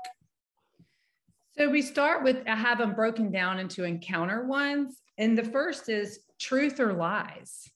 So 1.56 1.70
we 1.70 1.80
start 1.80 2.22
with 2.22 2.42
i 2.46 2.54
have 2.54 2.78
them 2.78 2.94
broken 2.94 3.30
down 3.30 3.58
into 3.58 3.84
encounter 3.84 4.44
ones 4.44 4.96
and 5.16 5.38
the 5.38 5.44
first 5.44 5.88
is 5.88 6.18
truth 6.38 6.80
or 6.80 6.92
lies 6.92 7.70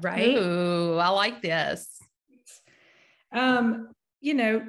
right? 0.00 0.36
Ooh, 0.36 0.96
i 0.98 1.08
like 1.08 1.40
this. 1.40 1.98
Um 3.32 3.88
you 4.20 4.34
know 4.34 4.62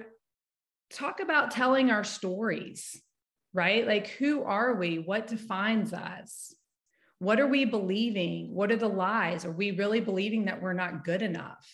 talk 0.91 1.19
about 1.19 1.51
telling 1.51 1.91
our 1.91 2.03
stories 2.03 3.01
right? 3.53 3.87
Like 3.87 4.07
who 4.07 4.43
are 4.43 4.75
we? 4.75 4.99
What 4.99 5.27
defines 5.27 5.93
us? 5.93 6.53
What 7.19 7.39
are 7.39 7.47
we 7.47 7.63
believing? 7.63 8.53
What 8.53 8.71
are 8.71 8.75
the 8.75 8.89
lies? 8.89 9.45
Are 9.45 9.51
we 9.51 9.71
really 9.71 10.01
believing 10.01 10.45
that 10.45 10.61
we're 10.61 10.73
not 10.73 11.05
good 11.05 11.21
enough 11.21 11.65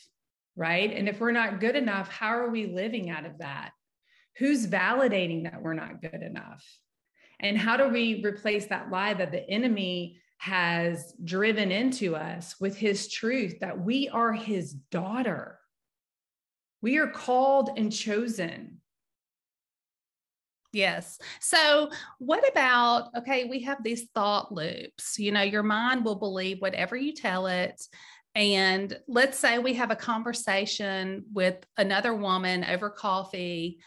right? 0.56 0.92
And 0.92 1.08
if 1.08 1.20
we're 1.20 1.32
not 1.32 1.60
good 1.60 1.76
enough, 1.76 2.10
how 2.10 2.30
are 2.30 2.50
we 2.50 2.68
living 2.68 3.10
out 3.10 3.26
of 3.26 3.38
that? 3.40 3.72
Who's 4.38 4.68
validating 4.68 5.44
that 5.44 5.62
we're 5.62 5.74
not 5.74 6.02
good 6.02 6.22
enough? 6.22 6.64
And 7.40 7.58
how 7.58 7.78
do 7.78 7.88
we 7.88 8.24
replace 8.24 8.68
that 8.68 8.92
lie 8.92 9.14
that 9.14 9.32
the 9.32 9.48
enemy 9.50 10.20
has 10.38 11.14
driven 11.24 11.72
into 11.72 12.16
us 12.16 12.56
with 12.60 12.76
his 12.78 13.12
truth 13.12 13.60
that 13.62 13.80
we 13.80 14.10
are 14.10 14.34
his 14.34 14.74
daughter? 14.74 15.60
We 16.82 16.98
are 16.98 17.08
called 17.08 17.72
and 17.78 17.92
chosen. 17.92 18.82
Yes. 20.74 21.20
So, 21.42 21.90
what 22.20 22.48
about, 22.50 23.10
okay, 23.18 23.46
we 23.46 23.64
have 23.64 23.84
these 23.84 24.08
thought 24.16 24.54
loops. 24.54 25.20
You 25.20 25.32
know, 25.32 25.42
your 25.42 25.64
mind 25.64 26.06
will 26.06 26.16
believe 26.16 26.62
whatever 26.62 26.96
you 26.96 27.14
tell 27.14 27.48
it. 27.48 27.82
And 28.34 28.98
let's 29.08 29.38
say 29.38 29.60
we 29.60 29.74
have 29.74 29.92
a 29.92 29.96
conversation 29.96 31.26
with 31.34 31.58
another 31.78 32.16
woman 32.16 32.64
over 32.64 32.90
coffee 32.90 33.80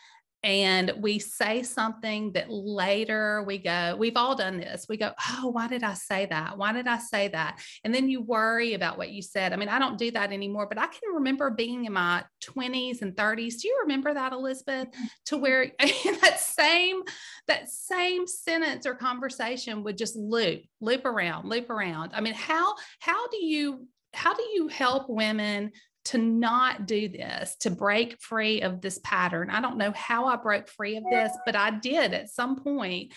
and 0.44 0.92
we 1.00 1.20
say 1.20 1.62
something 1.62 2.32
that 2.32 2.50
later 2.50 3.42
we 3.46 3.56
go, 3.56 3.96
we've 3.98 4.18
all 4.18 4.34
done 4.36 4.58
this. 4.58 4.84
We 4.90 4.98
go, 4.98 5.12
oh, 5.30 5.48
why 5.48 5.68
did 5.68 5.82
I 5.82 5.94
say 5.94 6.26
that? 6.26 6.58
Why 6.58 6.72
did 6.72 6.86
I 6.86 6.98
say 6.98 7.28
that? 7.28 7.60
And 7.82 7.94
then 7.94 8.10
you 8.10 8.20
worry 8.20 8.74
about 8.74 8.98
what 8.98 9.08
you 9.08 9.22
said. 9.22 9.54
I 9.54 9.56
mean, 9.56 9.70
I 9.70 9.78
don't 9.78 9.96
do 9.96 10.10
that 10.10 10.32
anymore, 10.32 10.66
but 10.66 10.78
I 10.78 10.86
can 10.88 11.14
remember 11.14 11.50
being 11.50 11.86
in 11.86 11.94
my 11.94 12.24
20s 12.42 13.00
and 13.00 13.16
30s. 13.16 13.62
Do 13.62 13.68
you 13.68 13.78
remember 13.84 14.12
that, 14.12 14.34
Elizabeth? 14.34 14.88
Mm-hmm. 14.88 15.04
To 15.26 15.38
where 15.38 15.72
that 15.80 16.40
same, 16.40 17.00
that 17.48 17.70
same 17.70 18.26
sentence 18.26 18.84
or 18.84 18.94
conversation 18.94 19.82
would 19.84 19.96
just 19.96 20.14
loop, 20.14 20.60
loop 20.82 21.06
around, 21.06 21.48
loop 21.48 21.70
around. 21.70 22.10
I 22.12 22.20
mean, 22.20 22.34
how 22.34 22.74
how 23.00 23.28
do 23.28 23.42
you 23.42 23.88
how 24.14 24.34
do 24.34 24.42
you 24.54 24.68
help 24.68 25.08
women 25.08 25.72
to 26.06 26.18
not 26.18 26.86
do 26.86 27.08
this, 27.08 27.56
to 27.60 27.70
break 27.70 28.20
free 28.20 28.60
of 28.60 28.80
this 28.80 29.00
pattern. 29.02 29.50
I 29.50 29.60
don't 29.60 29.78
know 29.78 29.92
how 29.92 30.26
I 30.26 30.36
broke 30.36 30.68
free 30.68 30.96
of 30.96 31.04
this, 31.10 31.32
but 31.46 31.56
I 31.56 31.70
did 31.70 32.12
at 32.12 32.28
some 32.28 32.62
point. 32.62 33.14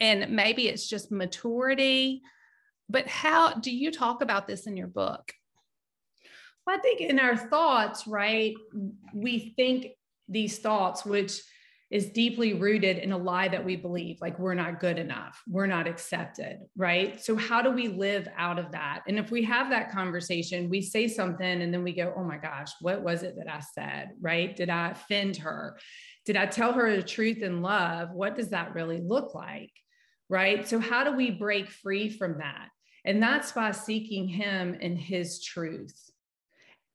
And 0.00 0.34
maybe 0.34 0.66
it's 0.66 0.88
just 0.88 1.12
maturity. 1.12 2.22
But 2.88 3.06
how 3.06 3.54
do 3.54 3.70
you 3.70 3.92
talk 3.92 4.22
about 4.22 4.46
this 4.46 4.66
in 4.66 4.76
your 4.76 4.86
book? 4.86 5.32
Well, 6.66 6.76
I 6.76 6.80
think 6.80 7.02
in 7.02 7.18
our 7.18 7.36
thoughts, 7.36 8.06
right, 8.06 8.54
we 9.14 9.52
think 9.56 9.88
these 10.28 10.58
thoughts, 10.58 11.04
which 11.04 11.42
is 11.90 12.10
deeply 12.10 12.54
rooted 12.54 12.98
in 12.98 13.10
a 13.10 13.18
lie 13.18 13.48
that 13.48 13.64
we 13.64 13.74
believe 13.74 14.18
like 14.20 14.38
we're 14.38 14.54
not 14.54 14.78
good 14.78 14.98
enough, 14.98 15.42
we're 15.48 15.66
not 15.66 15.88
accepted, 15.88 16.58
right? 16.76 17.20
So, 17.22 17.34
how 17.34 17.62
do 17.62 17.70
we 17.70 17.88
live 17.88 18.28
out 18.36 18.58
of 18.58 18.72
that? 18.72 19.02
And 19.08 19.18
if 19.18 19.30
we 19.30 19.42
have 19.44 19.70
that 19.70 19.90
conversation, 19.90 20.70
we 20.70 20.82
say 20.82 21.08
something 21.08 21.62
and 21.62 21.74
then 21.74 21.82
we 21.82 21.92
go, 21.92 22.12
oh 22.16 22.22
my 22.22 22.38
gosh, 22.38 22.70
what 22.80 23.02
was 23.02 23.22
it 23.22 23.34
that 23.38 23.52
I 23.52 23.60
said, 23.60 24.10
right? 24.20 24.54
Did 24.54 24.70
I 24.70 24.90
offend 24.90 25.38
her? 25.38 25.78
Did 26.26 26.36
I 26.36 26.46
tell 26.46 26.72
her 26.72 26.94
the 26.94 27.02
truth 27.02 27.42
in 27.42 27.60
love? 27.60 28.10
What 28.12 28.36
does 28.36 28.50
that 28.50 28.74
really 28.74 29.00
look 29.00 29.34
like, 29.34 29.72
right? 30.28 30.68
So, 30.68 30.78
how 30.78 31.02
do 31.02 31.16
we 31.16 31.30
break 31.32 31.70
free 31.70 32.08
from 32.08 32.38
that? 32.38 32.68
And 33.04 33.22
that's 33.22 33.52
by 33.52 33.72
seeking 33.72 34.28
Him 34.28 34.76
and 34.80 34.96
His 34.96 35.42
truth 35.42 36.09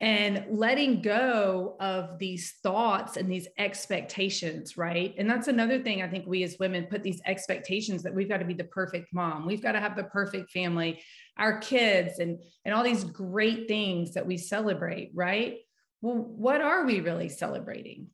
and 0.06 0.46
letting 0.52 1.02
go 1.02 1.76
of 1.80 2.20
these 2.20 2.54
thoughts 2.62 3.18
and 3.18 3.30
these 3.30 3.48
expectations, 3.58 4.78
right? 4.78 5.16
And 5.18 5.28
that's 5.28 5.48
another 5.48 5.82
thing 5.82 6.04
I 6.04 6.08
think 6.08 6.28
we 6.28 6.44
as 6.44 6.58
women 6.60 6.86
put 6.86 7.02
these 7.02 7.20
expectations 7.26 8.04
that 8.04 8.14
we've 8.14 8.30
got 8.30 8.38
to 8.38 8.46
be 8.46 8.54
the 8.54 8.66
perfect 8.66 9.12
mom, 9.16 9.48
we've 9.48 9.64
got 9.64 9.72
to 9.72 9.80
have 9.80 9.96
the 9.96 10.04
perfect 10.04 10.52
family, 10.52 11.02
our 11.38 11.58
kids, 11.58 12.20
and, 12.20 12.38
and 12.66 12.76
all 12.76 12.84
these 12.84 13.04
great 13.04 13.68
things 13.68 14.14
that 14.14 14.28
we 14.28 14.38
celebrate, 14.38 15.10
right? 15.16 15.58
Well, 16.04 16.18
what 16.18 16.62
are 16.62 16.86
we 16.86 17.00
really 17.00 17.30
celebrating? 17.30 18.10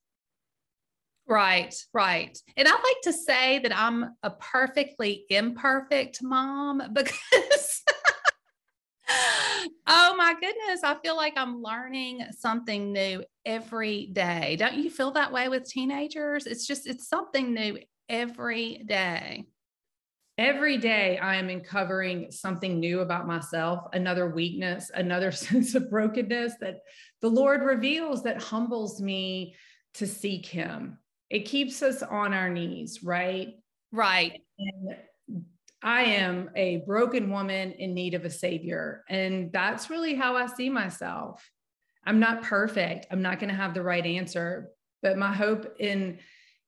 Right, 1.28 1.76
right. 1.94 2.38
And 2.56 2.70
I 2.70 2.72
like 2.72 3.02
to 3.04 3.12
say 3.12 3.60
that 3.60 3.78
I'm 3.78 4.16
a 4.24 4.30
perfectly 4.30 5.26
imperfect 5.30 6.24
mom 6.24 6.82
because 6.94 7.84
oh 9.88 10.16
my 10.16 10.34
goodness. 10.34 10.84
I 10.84 10.96
feel 11.04 11.16
like 11.16 11.34
I'm 11.38 11.62
learning 11.62 12.26
something 12.38 12.92
new 12.92 13.24
every 13.46 14.08
day. 14.08 14.56
Don't 14.58 14.76
you 14.76 14.90
feel 14.90 15.12
that 15.12 15.32
way 15.32 15.50
with 15.50 15.70
teenagers? 15.70 16.48
It's 16.48 16.66
just, 16.68 16.88
it's 16.88 17.08
something 17.08 17.54
new 17.54 17.80
every 18.10 18.84
day. 18.86 19.46
Every 20.38 20.78
day, 20.78 21.18
I 21.18 21.36
am 21.36 21.50
uncovering 21.50 22.32
something 22.32 22.80
new 22.80 23.02
about 23.02 23.28
myself, 23.28 23.86
another 23.94 24.30
weakness, 24.30 24.90
another 24.94 25.32
sense 25.32 25.76
of 25.76 25.90
brokenness 25.90 26.54
that 26.62 26.80
the 27.22 27.30
Lord 27.30 27.62
reveals 27.62 28.24
that 28.24 28.42
humbles 28.42 29.02
me 29.02 29.56
to 29.96 30.08
seek 30.08 30.46
Him. 30.46 30.98
It 31.30 31.46
keeps 31.46 31.82
us 31.82 32.02
on 32.02 32.34
our 32.34 32.50
knees, 32.50 33.04
right? 33.04 33.56
Right. 33.92 34.42
And 34.58 34.96
I 35.84 36.04
am 36.04 36.50
a 36.56 36.84
broken 36.86 37.32
woman 37.32 37.72
in 37.72 37.94
need 37.94 38.14
of 38.14 38.26
a 38.26 38.30
savior. 38.30 39.04
And 39.10 39.52
that's 39.52 39.90
really 39.90 40.16
how 40.16 40.36
I 40.36 40.46
see 40.46 40.70
myself. 40.70 41.50
I'm 42.06 42.20
not 42.20 42.44
perfect. 42.44 43.08
I'm 43.12 43.22
not 43.22 43.40
going 43.40 43.50
to 43.50 43.56
have 43.56 43.74
the 43.74 43.84
right 43.84 44.06
answer, 44.06 44.70
but 45.02 45.18
my 45.18 45.34
hope 45.34 45.76
in 45.80 46.20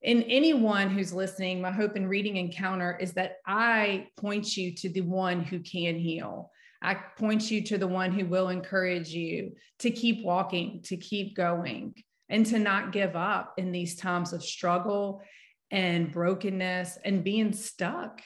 in 0.03 0.23
anyone 0.23 0.89
who's 0.89 1.13
listening, 1.13 1.61
my 1.61 1.71
hope 1.71 1.95
in 1.95 2.09
reading 2.09 2.35
encounter 2.35 2.97
is 2.99 3.13
that 3.13 3.37
I 3.47 4.07
point 4.17 4.57
you 4.57 4.75
to 4.75 4.89
the 4.89 4.99
one 5.01 5.41
who 5.41 5.61
can 5.61 5.97
heal. 5.97 6.51
I 6.81 6.95
point 6.95 7.49
you 7.49 7.61
to 7.63 7.77
the 7.77 7.87
one 7.87 8.11
who 8.11 8.25
will 8.25 8.49
encourage 8.49 9.09
you 9.09 9.53
to 9.79 9.89
keep 9.89 10.25
walking, 10.25 10.81
to 10.83 10.97
keep 10.97 11.37
going, 11.37 11.95
and 12.27 12.45
to 12.47 12.59
not 12.59 12.91
give 12.91 13.15
up 13.15 13.53
in 13.57 13.71
these 13.71 13.95
times 13.95 14.33
of 14.33 14.43
struggle 14.43 15.21
and 15.71 16.11
brokenness 16.11 16.97
and 17.05 17.23
being 17.23 17.53
stuck. 17.53 18.21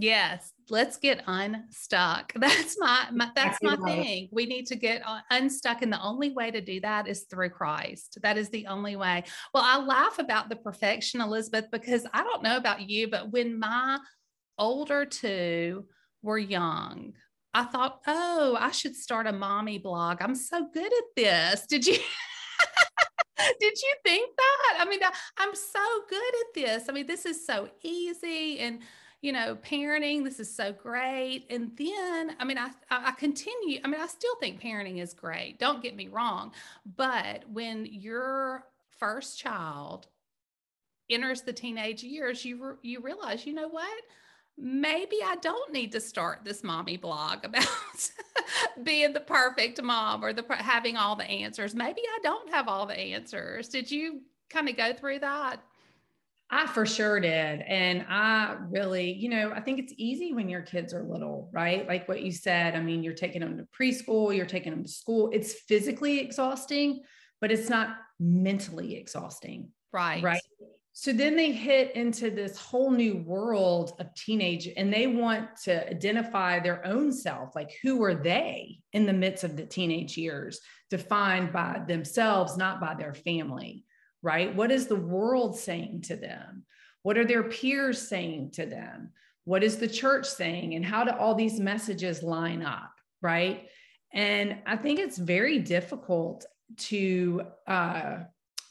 Yes, 0.00 0.52
let's 0.70 0.96
get 0.96 1.24
unstuck. 1.26 2.32
That's 2.36 2.78
my, 2.78 3.08
my 3.12 3.30
that's 3.34 3.60
my 3.62 3.74
thing. 3.74 4.28
We 4.30 4.46
need 4.46 4.66
to 4.66 4.76
get 4.76 5.02
unstuck 5.30 5.82
and 5.82 5.92
the 5.92 6.00
only 6.00 6.30
way 6.30 6.52
to 6.52 6.60
do 6.60 6.80
that 6.82 7.08
is 7.08 7.24
through 7.24 7.50
Christ. 7.50 8.18
That 8.22 8.38
is 8.38 8.48
the 8.50 8.68
only 8.68 8.94
way. 8.94 9.24
Well, 9.52 9.64
I 9.66 9.78
laugh 9.78 10.20
about 10.20 10.50
the 10.50 10.56
perfection 10.56 11.20
Elizabeth 11.20 11.66
because 11.72 12.06
I 12.14 12.22
don't 12.22 12.44
know 12.44 12.56
about 12.56 12.88
you, 12.88 13.08
but 13.08 13.32
when 13.32 13.58
my 13.58 13.98
older 14.56 15.04
two 15.04 15.86
were 16.22 16.38
young, 16.38 17.14
I 17.52 17.64
thought, 17.64 18.00
"Oh, 18.06 18.56
I 18.58 18.70
should 18.70 18.94
start 18.94 19.26
a 19.26 19.32
mommy 19.32 19.78
blog. 19.78 20.18
I'm 20.20 20.36
so 20.36 20.68
good 20.72 20.92
at 20.92 21.04
this." 21.16 21.66
Did 21.66 21.86
you 21.86 21.98
Did 23.60 23.74
you 23.82 23.94
think 24.04 24.36
that? 24.36 24.76
I 24.80 24.88
mean, 24.88 25.00
I'm 25.38 25.54
so 25.54 25.80
good 26.08 26.34
at 26.40 26.54
this. 26.54 26.88
I 26.88 26.92
mean, 26.92 27.06
this 27.06 27.26
is 27.26 27.44
so 27.44 27.68
easy 27.82 28.60
and 28.60 28.80
you 29.20 29.32
know, 29.32 29.56
parenting, 29.56 30.22
this 30.22 30.38
is 30.38 30.54
so 30.54 30.72
great. 30.72 31.44
And 31.50 31.72
then, 31.76 32.36
I 32.38 32.44
mean, 32.44 32.58
I, 32.58 32.70
I 32.90 33.12
continue, 33.12 33.80
I 33.84 33.88
mean, 33.88 34.00
I 34.00 34.06
still 34.06 34.36
think 34.36 34.62
parenting 34.62 35.02
is 35.02 35.12
great. 35.12 35.58
Don't 35.58 35.82
get 35.82 35.96
me 35.96 36.08
wrong. 36.08 36.52
But 36.96 37.44
when 37.50 37.86
your 37.86 38.64
first 38.98 39.38
child 39.38 40.06
enters 41.10 41.42
the 41.42 41.52
teenage 41.52 42.04
years, 42.04 42.44
you, 42.44 42.64
re- 42.64 42.76
you 42.82 43.00
realize, 43.00 43.44
you 43.44 43.54
know 43.54 43.68
what? 43.68 44.02
Maybe 44.56 45.16
I 45.24 45.36
don't 45.36 45.72
need 45.72 45.92
to 45.92 46.00
start 46.00 46.40
this 46.44 46.62
mommy 46.62 46.96
blog 46.96 47.38
about 47.44 47.66
being 48.82 49.12
the 49.12 49.20
perfect 49.20 49.82
mom 49.82 50.24
or 50.24 50.32
the 50.32 50.44
having 50.48 50.96
all 50.96 51.16
the 51.16 51.24
answers. 51.24 51.74
Maybe 51.74 52.02
I 52.02 52.18
don't 52.22 52.52
have 52.52 52.68
all 52.68 52.86
the 52.86 52.98
answers. 52.98 53.68
Did 53.68 53.90
you 53.90 54.20
kind 54.48 54.68
of 54.68 54.76
go 54.76 54.92
through 54.92 55.20
that? 55.20 55.60
I 56.50 56.66
for 56.66 56.86
sure 56.86 57.20
did. 57.20 57.60
And 57.60 58.06
I 58.08 58.56
really, 58.70 59.12
you 59.12 59.28
know, 59.28 59.52
I 59.54 59.60
think 59.60 59.78
it's 59.78 59.92
easy 59.96 60.32
when 60.32 60.48
your 60.48 60.62
kids 60.62 60.94
are 60.94 61.02
little, 61.02 61.50
right? 61.52 61.86
Like 61.86 62.08
what 62.08 62.22
you 62.22 62.32
said. 62.32 62.74
I 62.74 62.80
mean, 62.80 63.02
you're 63.02 63.12
taking 63.12 63.42
them 63.42 63.58
to 63.58 63.66
preschool, 63.78 64.34
you're 64.34 64.46
taking 64.46 64.72
them 64.72 64.84
to 64.84 64.90
school. 64.90 65.30
It's 65.32 65.52
physically 65.52 66.20
exhausting, 66.20 67.02
but 67.40 67.52
it's 67.52 67.68
not 67.68 67.96
mentally 68.18 68.96
exhausting. 68.96 69.68
Right. 69.92 70.22
Right. 70.22 70.40
So 70.92 71.12
then 71.12 71.36
they 71.36 71.52
hit 71.52 71.94
into 71.94 72.28
this 72.28 72.58
whole 72.58 72.90
new 72.90 73.18
world 73.18 73.92
of 74.00 74.12
teenage 74.14 74.68
and 74.76 74.92
they 74.92 75.06
want 75.06 75.48
to 75.64 75.88
identify 75.88 76.58
their 76.58 76.84
own 76.84 77.12
self. 77.12 77.54
Like, 77.54 77.70
who 77.84 78.02
are 78.02 78.16
they 78.16 78.80
in 78.92 79.06
the 79.06 79.12
midst 79.12 79.44
of 79.44 79.56
the 79.56 79.64
teenage 79.64 80.16
years, 80.16 80.58
defined 80.90 81.52
by 81.52 81.82
themselves, 81.86 82.56
not 82.56 82.80
by 82.80 82.94
their 82.94 83.14
family? 83.14 83.84
Right? 84.22 84.54
What 84.54 84.70
is 84.70 84.86
the 84.86 84.96
world 84.96 85.58
saying 85.58 86.02
to 86.02 86.16
them? 86.16 86.64
What 87.02 87.18
are 87.18 87.24
their 87.24 87.44
peers 87.44 88.08
saying 88.08 88.50
to 88.52 88.66
them? 88.66 89.10
What 89.44 89.62
is 89.62 89.76
the 89.76 89.88
church 89.88 90.26
saying? 90.26 90.74
And 90.74 90.84
how 90.84 91.04
do 91.04 91.12
all 91.12 91.34
these 91.34 91.58
messages 91.58 92.22
line 92.22 92.62
up, 92.62 92.92
right? 93.22 93.68
And 94.12 94.58
I 94.66 94.76
think 94.76 94.98
it's 94.98 95.18
very 95.18 95.58
difficult 95.58 96.44
to 96.76 97.42
uh, 97.66 98.18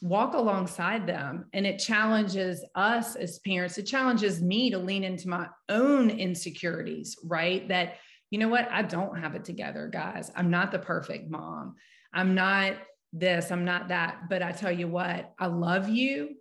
walk 0.02 0.34
alongside 0.34 1.06
them. 1.06 1.46
And 1.52 1.66
it 1.66 1.78
challenges 1.78 2.64
us 2.74 3.16
as 3.16 3.40
parents, 3.40 3.78
it 3.78 3.84
challenges 3.84 4.40
me 4.40 4.70
to 4.70 4.78
lean 4.78 5.04
into 5.04 5.28
my 5.28 5.48
own 5.68 6.10
insecurities, 6.10 7.16
right? 7.24 7.66
That, 7.68 7.96
you 8.30 8.38
know 8.38 8.48
what? 8.48 8.68
I 8.70 8.82
don't 8.82 9.18
have 9.18 9.34
it 9.34 9.44
together, 9.44 9.88
guys. 9.92 10.30
I'm 10.36 10.50
not 10.50 10.70
the 10.70 10.78
perfect 10.78 11.30
mom. 11.30 11.76
I'm 12.12 12.34
not 12.34 12.74
this, 13.12 13.50
I'm 13.50 13.64
not 13.64 13.88
that. 13.88 14.28
But 14.28 14.42
I 14.42 14.52
tell 14.52 14.72
you 14.72 14.88
what, 14.88 15.32
I 15.38 15.46
love 15.46 15.88
you 15.88 16.36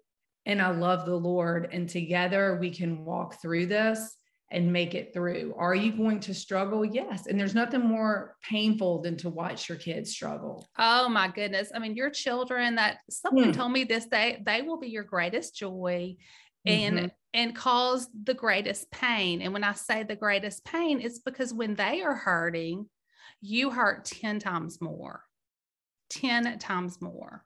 and 0.46 0.62
I 0.62 0.70
love 0.70 1.06
the 1.06 1.16
Lord. 1.16 1.70
And 1.72 1.90
together 1.90 2.58
we 2.60 2.72
can 2.72 3.06
walk 3.06 3.42
through 3.42 3.68
this 3.68 4.16
and 4.50 4.72
make 4.72 4.96
it 4.96 5.14
through. 5.14 5.54
Are 5.58 5.76
you 5.76 5.92
going 5.92 6.22
to 6.22 6.34
struggle? 6.34 6.86
Yes. 6.86 7.28
And 7.28 7.38
there's 7.38 7.56
nothing 7.56 7.82
more 7.82 8.36
painful 8.42 9.02
than 9.02 9.18
to 9.18 9.30
watch 9.30 9.68
your 9.68 9.78
kids 9.78 10.12
struggle. 10.12 10.66
Oh 10.78 11.10
my 11.10 11.28
goodness. 11.28 11.70
I 11.76 11.80
mean, 11.80 11.96
your 11.96 12.10
children 12.10 12.76
that 12.76 13.00
someone 13.10 13.46
hmm. 13.46 13.52
told 13.52 13.74
me 13.74 13.84
this, 13.84 14.06
they 14.10 14.42
they 14.46 14.62
will 14.62 14.80
be 14.80 14.88
your 14.88 15.04
greatest 15.04 15.56
joy 15.56 16.16
and 16.66 16.98
mm-hmm. 16.98 17.08
and 17.34 17.56
cause 17.56 18.08
the 18.24 18.34
greatest 18.34 18.90
pain. 18.90 19.42
And 19.42 19.52
when 19.52 19.66
I 19.66 19.74
say 19.74 20.04
the 20.04 20.16
greatest 20.16 20.64
pain, 20.64 21.02
it's 21.02 21.20
because 21.20 21.54
when 21.54 21.76
they 21.76 22.02
are 22.02 22.16
hurting, 22.16 22.88
you 23.42 23.70
hurt 23.70 24.06
10 24.06 24.40
times 24.40 24.80
more. 24.82 25.24
10 26.10 26.60
times 26.60 27.02
more. 27.02 27.46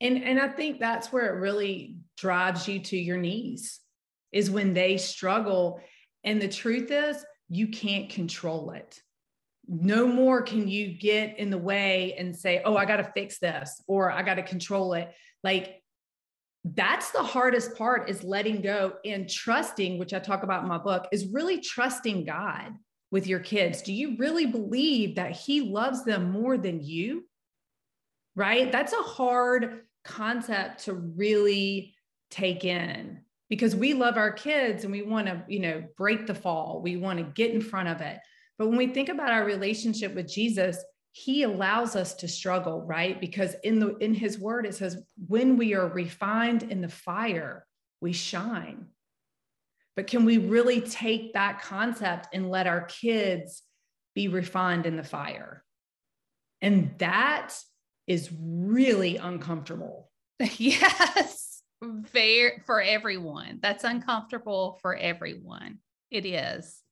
And 0.00 0.22
and 0.22 0.40
I 0.40 0.48
think 0.48 0.78
that's 0.78 1.12
where 1.12 1.34
it 1.34 1.40
really 1.40 1.96
drives 2.16 2.68
you 2.68 2.80
to 2.80 2.96
your 2.96 3.16
knees 3.16 3.80
is 4.32 4.50
when 4.50 4.74
they 4.74 4.96
struggle 4.96 5.80
and 6.24 6.40
the 6.40 6.48
truth 6.48 6.90
is 6.90 7.24
you 7.48 7.68
can't 7.68 8.10
control 8.10 8.72
it. 8.72 9.00
No 9.66 10.06
more 10.06 10.42
can 10.42 10.68
you 10.68 10.88
get 10.98 11.38
in 11.38 11.50
the 11.50 11.58
way 11.58 12.14
and 12.16 12.34
say, 12.34 12.62
"Oh, 12.64 12.76
I 12.76 12.84
got 12.84 12.98
to 12.98 13.12
fix 13.14 13.38
this," 13.38 13.82
or 13.86 14.10
"I 14.10 14.22
got 14.22 14.34
to 14.36 14.42
control 14.42 14.94
it." 14.94 15.12
Like 15.42 15.82
that's 16.64 17.10
the 17.10 17.22
hardest 17.22 17.76
part 17.76 18.08
is 18.08 18.24
letting 18.24 18.60
go 18.62 18.94
and 19.04 19.28
trusting, 19.28 19.98
which 19.98 20.12
I 20.12 20.18
talk 20.18 20.42
about 20.42 20.62
in 20.62 20.68
my 20.68 20.78
book, 20.78 21.06
is 21.12 21.32
really 21.32 21.60
trusting 21.60 22.24
God 22.24 22.74
with 23.10 23.26
your 23.26 23.40
kids. 23.40 23.82
Do 23.82 23.92
you 23.92 24.16
really 24.18 24.46
believe 24.46 25.16
that 25.16 25.32
He 25.32 25.60
loves 25.60 26.04
them 26.04 26.30
more 26.30 26.58
than 26.58 26.82
you? 26.82 27.27
Right? 28.38 28.70
That's 28.70 28.92
a 28.92 29.02
hard 29.02 29.82
concept 30.04 30.84
to 30.84 30.94
really 30.94 31.96
take 32.30 32.64
in 32.64 33.18
because 33.48 33.74
we 33.74 33.94
love 33.94 34.16
our 34.16 34.30
kids 34.30 34.84
and 34.84 34.92
we 34.92 35.02
want 35.02 35.26
to, 35.26 35.42
you 35.48 35.58
know, 35.58 35.82
break 35.96 36.28
the 36.28 36.36
fall. 36.36 36.80
We 36.80 36.96
want 36.96 37.18
to 37.18 37.24
get 37.24 37.50
in 37.50 37.60
front 37.60 37.88
of 37.88 38.00
it. 38.00 38.20
But 38.56 38.68
when 38.68 38.78
we 38.78 38.86
think 38.86 39.08
about 39.08 39.32
our 39.32 39.44
relationship 39.44 40.14
with 40.14 40.32
Jesus, 40.32 40.78
he 41.10 41.42
allows 41.42 41.96
us 41.96 42.14
to 42.14 42.28
struggle, 42.28 42.82
right? 42.82 43.20
Because 43.20 43.56
in 43.64 43.80
the 43.80 43.96
in 43.96 44.14
his 44.14 44.38
word 44.38 44.66
it 44.66 44.74
says 44.76 45.02
when 45.26 45.56
we 45.56 45.74
are 45.74 45.88
refined 45.88 46.62
in 46.62 46.80
the 46.80 46.88
fire, 46.88 47.66
we 48.00 48.12
shine. 48.12 48.86
But 49.96 50.06
can 50.06 50.24
we 50.24 50.38
really 50.38 50.80
take 50.80 51.32
that 51.32 51.60
concept 51.60 52.28
and 52.32 52.50
let 52.50 52.68
our 52.68 52.82
kids 52.82 53.64
be 54.14 54.28
refined 54.28 54.86
in 54.86 54.96
the 54.96 55.02
fire? 55.02 55.64
And 56.62 56.94
that 56.98 57.56
is 58.08 58.30
really 58.40 59.16
uncomfortable. 59.16 60.10
Yes, 60.58 61.62
very 61.82 62.62
for 62.66 62.80
everyone. 62.80 63.60
That's 63.62 63.84
uncomfortable 63.84 64.78
for 64.82 64.96
everyone. 64.96 65.78
It 66.10 66.26
is. 66.26 66.82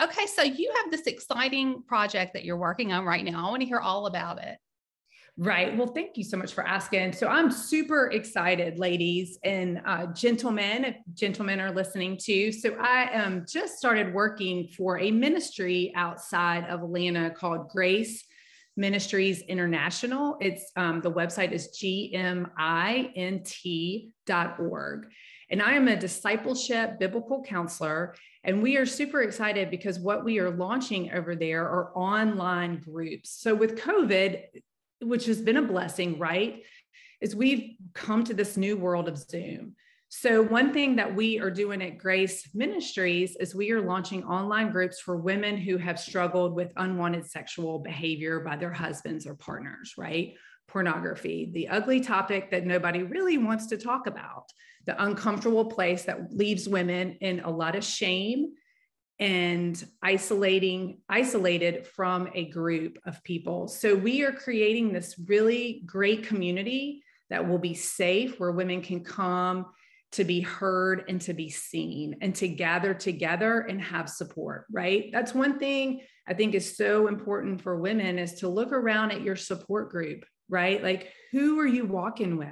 Okay, 0.00 0.26
so 0.26 0.42
you 0.42 0.72
have 0.76 0.90
this 0.90 1.06
exciting 1.06 1.82
project 1.84 2.34
that 2.34 2.44
you're 2.44 2.56
working 2.56 2.92
on 2.92 3.04
right 3.04 3.24
now. 3.24 3.46
I 3.46 3.50
want 3.50 3.62
to 3.62 3.66
hear 3.66 3.80
all 3.80 4.06
about 4.06 4.42
it. 4.42 4.58
Right. 5.36 5.76
Well, 5.76 5.86
thank 5.86 6.16
you 6.16 6.24
so 6.24 6.36
much 6.36 6.52
for 6.52 6.66
asking. 6.66 7.12
So 7.12 7.28
I'm 7.28 7.52
super 7.52 8.10
excited, 8.10 8.80
ladies 8.80 9.38
and 9.44 9.80
uh, 9.86 10.06
gentlemen, 10.06 10.84
if 10.84 10.96
gentlemen 11.14 11.60
are 11.60 11.70
listening 11.70 12.18
too. 12.20 12.50
So 12.50 12.76
I 12.80 13.12
um, 13.12 13.44
just 13.48 13.78
started 13.78 14.12
working 14.12 14.66
for 14.76 14.98
a 14.98 15.12
ministry 15.12 15.92
outside 15.94 16.64
of 16.64 16.82
Atlanta 16.82 17.30
called 17.30 17.68
Grace 17.68 18.24
Ministries 18.78 19.42
International. 19.42 20.38
It's 20.40 20.70
um, 20.76 21.00
the 21.00 21.10
website 21.10 21.52
is 21.52 21.76
gmint.org. 21.76 22.52
And 25.50 25.62
I 25.62 25.72
am 25.72 25.88
a 25.88 25.96
discipleship 25.96 26.98
biblical 26.98 27.42
counselor. 27.42 28.14
And 28.44 28.62
we 28.62 28.76
are 28.76 28.86
super 28.86 29.22
excited 29.22 29.70
because 29.70 29.98
what 29.98 30.24
we 30.24 30.38
are 30.38 30.50
launching 30.50 31.12
over 31.12 31.34
there 31.34 31.64
are 31.64 31.90
online 31.96 32.78
groups. 32.78 33.30
So 33.30 33.54
with 33.54 33.76
COVID, 33.76 34.42
which 35.02 35.26
has 35.26 35.40
been 35.40 35.56
a 35.56 35.62
blessing, 35.62 36.18
right? 36.18 36.62
Is 37.20 37.34
we've 37.34 37.74
come 37.94 38.22
to 38.24 38.34
this 38.34 38.56
new 38.56 38.76
world 38.76 39.08
of 39.08 39.18
Zoom. 39.18 39.74
So, 40.10 40.42
one 40.42 40.72
thing 40.72 40.96
that 40.96 41.14
we 41.14 41.38
are 41.38 41.50
doing 41.50 41.82
at 41.82 41.98
Grace 41.98 42.48
Ministries 42.54 43.36
is 43.36 43.54
we 43.54 43.72
are 43.72 43.82
launching 43.82 44.24
online 44.24 44.70
groups 44.70 44.98
for 45.00 45.18
women 45.18 45.58
who 45.58 45.76
have 45.76 46.00
struggled 46.00 46.54
with 46.54 46.72
unwanted 46.76 47.26
sexual 47.26 47.78
behavior 47.78 48.40
by 48.40 48.56
their 48.56 48.72
husbands 48.72 49.26
or 49.26 49.34
partners, 49.34 49.94
right? 49.98 50.32
Pornography, 50.66 51.50
the 51.52 51.68
ugly 51.68 52.00
topic 52.00 52.50
that 52.50 52.64
nobody 52.64 53.02
really 53.02 53.36
wants 53.36 53.66
to 53.66 53.76
talk 53.76 54.06
about, 54.06 54.44
the 54.86 55.02
uncomfortable 55.02 55.66
place 55.66 56.04
that 56.04 56.32
leaves 56.32 56.66
women 56.66 57.18
in 57.20 57.40
a 57.40 57.50
lot 57.50 57.76
of 57.76 57.84
shame 57.84 58.54
and 59.18 59.86
isolating 60.02 61.00
isolated 61.10 61.86
from 61.86 62.30
a 62.34 62.48
group 62.48 62.98
of 63.04 63.22
people. 63.24 63.68
So 63.68 63.94
we 63.94 64.22
are 64.22 64.32
creating 64.32 64.92
this 64.92 65.16
really 65.26 65.82
great 65.84 66.22
community 66.26 67.02
that 67.28 67.46
will 67.46 67.58
be 67.58 67.74
safe 67.74 68.40
where 68.40 68.52
women 68.52 68.80
can 68.80 69.04
come 69.04 69.66
to 70.12 70.24
be 70.24 70.40
heard 70.40 71.04
and 71.08 71.20
to 71.20 71.34
be 71.34 71.50
seen 71.50 72.16
and 72.20 72.34
to 72.36 72.48
gather 72.48 72.94
together 72.94 73.60
and 73.60 73.80
have 73.80 74.08
support, 74.08 74.64
right? 74.72 75.10
That's 75.12 75.34
one 75.34 75.58
thing 75.58 76.00
I 76.26 76.34
think 76.34 76.54
is 76.54 76.76
so 76.76 77.08
important 77.08 77.60
for 77.60 77.78
women 77.78 78.18
is 78.18 78.34
to 78.36 78.48
look 78.48 78.72
around 78.72 79.12
at 79.12 79.22
your 79.22 79.36
support 79.36 79.90
group, 79.90 80.24
right? 80.48 80.82
Like 80.82 81.12
who 81.32 81.58
are 81.60 81.66
you 81.66 81.84
walking 81.84 82.38
with? 82.38 82.48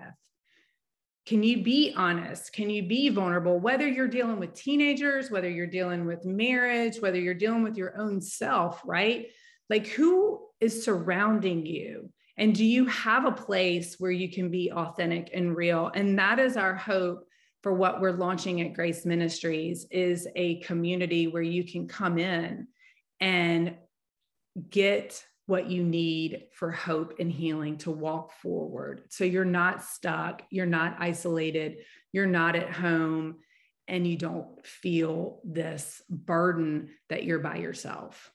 Can 1.26 1.42
you 1.42 1.62
be 1.64 1.92
honest? 1.96 2.52
Can 2.52 2.70
you 2.70 2.84
be 2.84 3.08
vulnerable? 3.08 3.58
Whether 3.58 3.88
you're 3.88 4.06
dealing 4.06 4.38
with 4.38 4.54
teenagers, 4.54 5.30
whether 5.30 5.50
you're 5.50 5.66
dealing 5.66 6.06
with 6.06 6.24
marriage, 6.24 6.98
whether 7.00 7.18
you're 7.18 7.34
dealing 7.34 7.62
with 7.62 7.76
your 7.76 7.98
own 7.98 8.20
self, 8.20 8.80
right? 8.84 9.26
Like 9.68 9.88
who 9.88 10.46
is 10.60 10.84
surrounding 10.84 11.66
you? 11.66 12.10
And 12.38 12.54
do 12.54 12.64
you 12.64 12.84
have 12.86 13.24
a 13.24 13.32
place 13.32 13.96
where 13.98 14.10
you 14.10 14.30
can 14.30 14.50
be 14.50 14.70
authentic 14.70 15.30
and 15.32 15.56
real? 15.56 15.90
And 15.94 16.18
that 16.18 16.38
is 16.38 16.56
our 16.56 16.74
hope 16.74 17.25
for 17.66 17.72
what 17.72 18.00
we're 18.00 18.12
launching 18.12 18.60
at 18.60 18.74
Grace 18.74 19.04
Ministries 19.04 19.88
is 19.90 20.28
a 20.36 20.60
community 20.60 21.26
where 21.26 21.42
you 21.42 21.64
can 21.64 21.88
come 21.88 22.16
in 22.16 22.68
and 23.18 23.74
get 24.70 25.26
what 25.46 25.68
you 25.68 25.82
need 25.82 26.44
for 26.52 26.70
hope 26.70 27.14
and 27.18 27.28
healing 27.28 27.76
to 27.78 27.90
walk 27.90 28.30
forward. 28.40 29.02
So 29.08 29.24
you're 29.24 29.44
not 29.44 29.82
stuck, 29.82 30.42
you're 30.48 30.64
not 30.64 30.98
isolated, 31.00 31.78
you're 32.12 32.24
not 32.24 32.54
at 32.54 32.70
home, 32.70 33.38
and 33.88 34.06
you 34.06 34.16
don't 34.16 34.64
feel 34.64 35.40
this 35.42 36.00
burden 36.08 36.90
that 37.08 37.24
you're 37.24 37.40
by 37.40 37.56
yourself. 37.56 38.30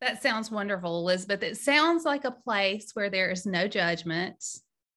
That 0.00 0.20
sounds 0.20 0.50
wonderful, 0.50 0.98
Elizabeth. 0.98 1.44
It 1.44 1.58
sounds 1.58 2.04
like 2.04 2.24
a 2.24 2.32
place 2.32 2.90
where 2.94 3.08
there 3.08 3.30
is 3.30 3.46
no 3.46 3.68
judgment. 3.68 4.44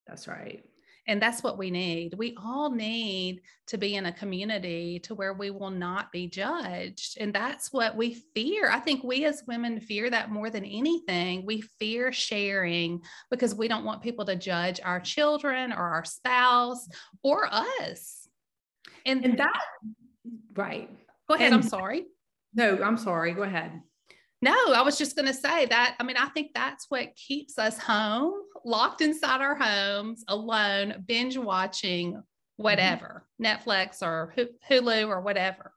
That's 0.08 0.28
right. 0.28 0.64
And 1.06 1.22
that's 1.22 1.44
what 1.44 1.58
we 1.58 1.70
need. 1.70 2.14
We 2.18 2.36
all 2.42 2.72
need 2.72 3.42
to 3.68 3.78
be 3.78 3.96
in 3.96 4.06
a 4.06 4.14
community 4.14 5.00
to 5.00 5.16
where 5.16 5.34
we 5.34 5.50
will 5.50 5.70
not 5.70 6.12
be 6.12 6.28
judged. 6.28 7.18
And 7.20 7.34
that's 7.34 7.74
what 7.74 7.98
we 7.98 8.24
fear. 8.34 8.70
I 8.70 8.80
think 8.80 9.04
we 9.04 9.26
as 9.26 9.44
women 9.46 9.82
fear 9.82 10.10
that 10.10 10.32
more 10.32 10.50
than 10.50 10.64
anything. 10.64 11.46
We 11.46 11.62
fear 11.80 12.14
sharing 12.14 13.02
because 13.30 13.54
we 13.54 13.68
don't 13.68 13.84
want 13.84 14.02
people 14.02 14.26
to 14.26 14.36
judge 14.36 14.80
our 14.84 15.02
children 15.02 15.74
or 15.74 15.84
our 15.90 16.06
spouse 16.06 16.88
or 17.22 17.48
us. 17.52 18.28
And, 19.06 19.26
and 19.26 19.38
that, 19.40 19.62
right. 20.56 20.90
Go 21.28 21.36
ahead. 21.36 21.48
And, 21.48 21.56
I'm 21.56 21.68
sorry. 21.68 22.06
No, 22.54 22.82
I'm 22.82 22.98
sorry. 22.98 23.34
Go 23.34 23.44
ahead. 23.44 23.82
No, 24.42 24.74
I 24.74 24.82
was 24.82 24.98
just 24.98 25.16
going 25.16 25.28
to 25.28 25.34
say 25.34 25.66
that. 25.68 25.96
I 26.00 26.04
mean, 26.04 26.18
I 26.18 26.28
think 26.28 26.52
that's 26.54 26.86
what 26.90 27.16
keeps 27.16 27.58
us 27.58 27.78
home, 27.78 28.34
locked 28.66 29.02
inside 29.02 29.42
our 29.42 29.56
homes, 29.56 30.24
alone, 30.28 31.04
binge 31.08 31.38
watching 31.38 32.22
whatever, 32.58 33.26
mm-hmm. 33.42 33.46
Netflix 33.46 34.02
or 34.02 34.34
Hulu 34.70 35.08
or 35.08 35.22
whatever. 35.22 35.74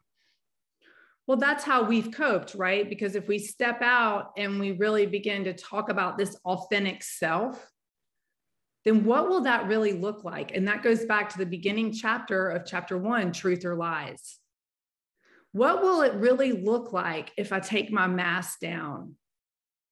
Well, 1.27 1.38
that's 1.38 1.64
how 1.64 1.83
we've 1.83 2.12
coped, 2.12 2.55
right? 2.55 2.88
Because 2.88 3.16
if 3.16 3.27
we 3.27 3.38
step 3.38 3.83
out 3.83 4.33
and 4.37 4.61
we 4.61 4.72
really 4.72 5.07
begin 5.07 5.44
to 5.44 5.53
talk 5.53 5.88
about 5.88 6.16
this 6.16 6.37
authentic 6.44 7.03
self, 7.03 7.68
then 8.85 9.05
what 9.05 9.29
will 9.29 9.40
that 9.40 9.66
really 9.66 9.92
look 9.92 10.22
like? 10.22 10.55
And 10.55 10.68
that 10.68 10.85
goes 10.85 11.05
back 11.05 11.29
to 11.31 11.38
the 11.38 11.46
beginning 11.46 11.92
chapter 11.92 12.51
of 12.51 12.64
chapter 12.64 12.96
one 12.96 13.33
truth 13.33 13.64
or 13.64 13.75
lies 13.75 14.38
what 15.57 15.81
will 15.81 16.03
it 16.03 16.12
really 16.12 16.53
look 16.53 16.92
like 16.92 17.33
if 17.38 17.51
I 17.51 17.61
take 17.61 17.90
my 17.90 18.07
mask 18.07 18.61
down? 18.61 19.14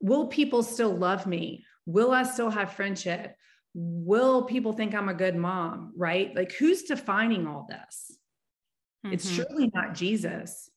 Will 0.03 0.27
people 0.27 0.63
still 0.63 0.95
love 0.95 1.27
me? 1.27 1.65
Will 1.87 2.13
I 2.13 2.23
still 2.23 2.51
have 2.51 2.73
friendship? 2.73 3.37
Will 3.75 4.45
people 4.45 4.73
think 4.73 4.95
I'm 4.95 5.09
a 5.09 5.15
good 5.15 5.37
mom? 5.37 5.93
Right? 5.97 6.35
Like, 6.35 6.53
who's 6.53 6.85
defining 6.85 7.47
all 7.47 7.67
this? 7.69 8.17
Mm-hmm. 9.05 9.15
It's 9.15 9.29
surely 9.29 9.71
not 9.75 9.95
Jesus. 9.95 10.71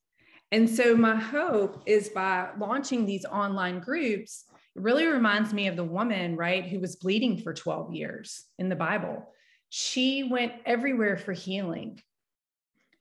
And 0.52 0.70
so, 0.70 0.96
my 0.96 1.16
hope 1.16 1.84
is 1.86 2.10
by 2.10 2.50
launching 2.58 3.06
these 3.06 3.26
online 3.26 3.80
groups, 3.80 4.46
it 4.76 4.82
really 4.82 5.06
reminds 5.06 5.54
me 5.54 5.68
of 5.68 5.76
the 5.76 5.84
woman, 5.84 6.36
right, 6.36 6.66
who 6.66 6.80
was 6.80 6.96
bleeding 6.96 7.40
for 7.40 7.54
12 7.54 7.94
years 7.94 8.46
in 8.58 8.70
the 8.70 8.76
Bible. 8.76 9.28
She 9.70 10.24
went 10.24 10.54
everywhere 10.66 11.18
for 11.18 11.34
healing. 11.34 12.00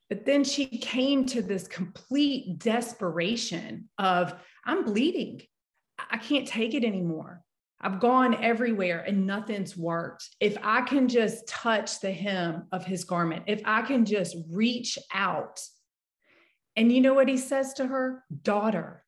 But 0.09 0.25
then 0.25 0.43
she 0.43 0.65
came 0.65 1.25
to 1.27 1.41
this 1.41 1.67
complete 1.67 2.59
desperation 2.59 3.89
of, 3.97 4.33
I'm 4.65 4.85
bleeding. 4.85 5.41
I 6.09 6.17
can't 6.17 6.47
take 6.47 6.73
it 6.73 6.83
anymore. 6.83 7.41
I've 7.79 7.99
gone 7.99 8.43
everywhere 8.43 9.03
and 9.07 9.27
nothing's 9.27 9.77
worked. 9.77 10.29
If 10.39 10.57
I 10.63 10.81
can 10.81 11.07
just 11.07 11.47
touch 11.47 11.99
the 11.99 12.11
hem 12.11 12.67
of 12.71 12.85
his 12.85 13.03
garment, 13.03 13.43
if 13.47 13.61
I 13.65 13.83
can 13.83 14.05
just 14.05 14.35
reach 14.49 14.97
out. 15.13 15.61
And 16.75 16.91
you 16.91 17.01
know 17.01 17.13
what 17.13 17.27
he 17.27 17.37
says 17.37 17.73
to 17.73 17.85
her? 17.85 18.23
Daughter. 18.43 19.03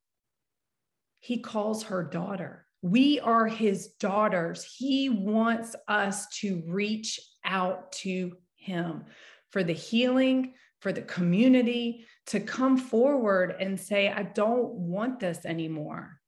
He 1.20 1.40
calls 1.40 1.84
her 1.84 2.04
daughter. 2.04 2.66
We 2.82 3.20
are 3.20 3.48
his 3.48 3.90
daughters. 4.00 4.64
He 4.64 5.10
wants 5.10 5.76
us 5.88 6.28
to 6.40 6.64
reach 6.68 7.20
out 7.44 7.92
to 7.94 8.38
him 8.56 9.04
for 9.50 9.64
the 9.64 9.74
healing, 9.74 10.54
for 10.80 10.94
the 10.94 11.02
community 11.02 12.06
to 12.28 12.40
come 12.40 12.78
forward 12.78 13.56
and 13.60 13.80
say, 13.80 14.08
I 14.10 14.24
don't 14.24 14.72
want 14.72 15.20
this 15.20 15.46
anymore. 15.46 16.19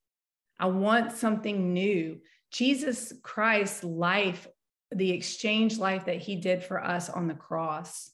I 0.62 0.68
want 0.68 1.12
something 1.12 1.74
new. 1.74 2.20
Jesus 2.52 3.12
Christ's 3.24 3.84
life, 3.84 4.48
the 4.92 5.10
exchange 5.10 5.80
life 5.80 6.06
that 6.06 6.18
he 6.18 6.36
did 6.36 6.64
for 6.64 6.82
us 6.82 7.10
on 7.10 7.28
the 7.28 7.34
cross, 7.34 8.12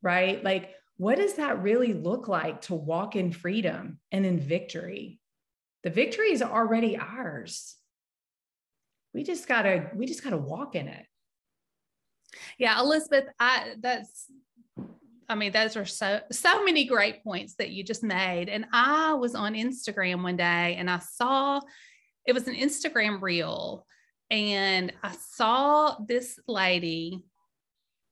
right? 0.00 0.42
Like, 0.42 0.70
what 0.96 1.18
does 1.18 1.34
that 1.34 1.62
really 1.62 1.92
look 1.92 2.26
like 2.26 2.62
to 2.62 2.74
walk 2.74 3.16
in 3.16 3.32
freedom 3.32 3.98
and 4.10 4.24
in 4.24 4.40
victory? 4.40 5.20
The 5.84 5.90
victory 5.90 6.32
is 6.32 6.40
already 6.40 6.96
ours. 6.96 7.76
We 9.12 9.22
just 9.22 9.46
gotta, 9.46 9.90
we 9.94 10.06
just 10.06 10.24
gotta 10.24 10.38
walk 10.38 10.74
in 10.74 10.88
it. 10.88 11.04
Yeah, 12.56 12.80
Elizabeth, 12.80 13.26
I 13.38 13.74
that's 13.78 14.26
I 15.28 15.34
mean, 15.34 15.52
those 15.52 15.76
are 15.76 15.84
so 15.84 16.20
so 16.30 16.64
many 16.64 16.84
great 16.84 17.22
points 17.24 17.54
that 17.54 17.70
you 17.70 17.84
just 17.84 18.02
made. 18.02 18.48
And 18.48 18.66
I 18.72 19.14
was 19.14 19.34
on 19.34 19.54
Instagram 19.54 20.22
one 20.22 20.36
day 20.36 20.76
and 20.78 20.90
I 20.90 20.98
saw 20.98 21.60
it 22.24 22.32
was 22.32 22.46
an 22.46 22.54
Instagram 22.54 23.20
reel, 23.20 23.84
and 24.30 24.92
I 25.02 25.12
saw 25.12 25.96
this 26.06 26.38
lady, 26.46 27.24